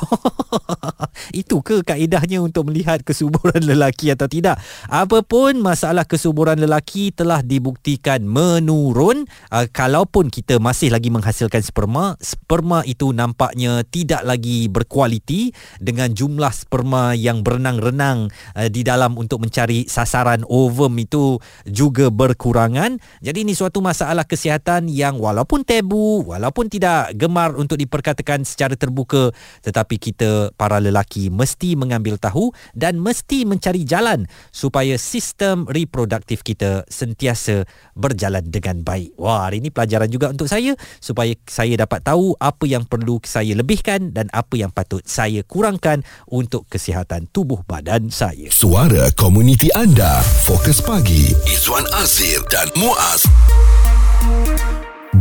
Itu 1.35 1.59
ke 1.65 1.83
kaedahnya 1.83 2.39
untuk 2.39 2.71
melihat 2.71 3.03
kesuburan 3.03 3.63
lelaki 3.67 4.15
atau 4.15 4.31
tidak? 4.31 4.63
Apapun 4.87 5.59
masalah 5.59 6.07
kesuburan 6.07 6.61
lelaki 6.61 7.11
telah 7.11 7.43
dibuktikan 7.43 8.23
menurun 8.23 9.27
uh, 9.51 9.67
Kalaupun 9.73 10.29
kita 10.29 10.61
masih 10.61 10.93
lagi 10.93 11.09
menghasilkan 11.09 11.65
sperma 11.65 12.15
Sperma 12.21 12.85
itu 12.93 13.17
nampaknya 13.17 13.83
tidak 13.89 14.23
lagi 14.23 14.69
berkualiti 14.69 15.51
dengan 15.81 16.13
jumlah 16.13 16.53
sperma 16.53 17.17
yang 17.17 17.41
berenang-renang 17.41 18.29
uh, 18.55 18.69
di 18.69 18.85
dalam 18.85 19.17
untuk 19.17 19.43
mencari 19.43 19.89
sasaran 19.89 20.45
ovum 20.47 20.93
itu 21.01 21.41
juga 21.65 22.13
berkurangan. 22.13 23.01
Jadi 23.25 23.49
ini 23.49 23.57
suatu 23.57 23.81
masalah 23.81 24.29
kesihatan 24.29 24.93
yang 24.93 25.17
walaupun 25.17 25.65
tabu, 25.65 26.23
walaupun 26.29 26.69
tidak 26.69 27.17
gemar 27.17 27.57
untuk 27.57 27.81
diperkatakan 27.81 28.45
secara 28.45 28.77
terbuka 28.77 29.33
tetapi 29.63 29.97
kita 29.97 30.53
para 30.59 30.83
lelaki 30.83 31.31
mesti 31.31 31.79
mengambil 31.79 32.19
tahu 32.19 32.51
dan 32.77 32.99
mesti 32.99 33.47
mencari 33.47 33.87
jalan 33.87 34.27
supaya 34.51 34.99
sistem 34.99 35.65
reproduktif 35.71 36.43
kita 36.43 36.85
sentiasa 36.91 37.65
berjalan 37.95 38.45
dengan 38.47 38.83
baik. 38.83 39.15
Wah, 39.17 39.49
hari 39.49 39.63
ini 39.63 39.71
pelajaran 39.71 40.11
juga 40.11 40.31
untuk 40.35 40.51
saya 40.51 40.75
supaya 40.99 41.33
saya 41.47 41.79
dapat 41.79 42.03
tahu 42.03 42.35
apa 42.39 42.65
yang 42.67 42.82
yang 42.83 42.91
perlu 42.91 43.23
saya 43.23 43.55
lebihkan 43.55 44.11
dan 44.11 44.27
apa 44.35 44.59
yang 44.59 44.75
patut 44.75 45.07
saya 45.07 45.47
kurangkan 45.47 46.03
untuk 46.27 46.67
kesihatan 46.67 47.31
tubuh 47.31 47.63
badan 47.63 48.11
saya. 48.11 48.51
Suara 48.51 49.15
komuniti 49.15 49.71
anda, 49.79 50.19
Fokus 50.43 50.83
Pagi, 50.83 51.31
Izwan 51.47 51.87
Azir 51.95 52.43
dan 52.51 52.67
Muaz. 52.75 53.23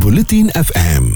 Bulletin 0.02 0.50
FM. 0.58 1.14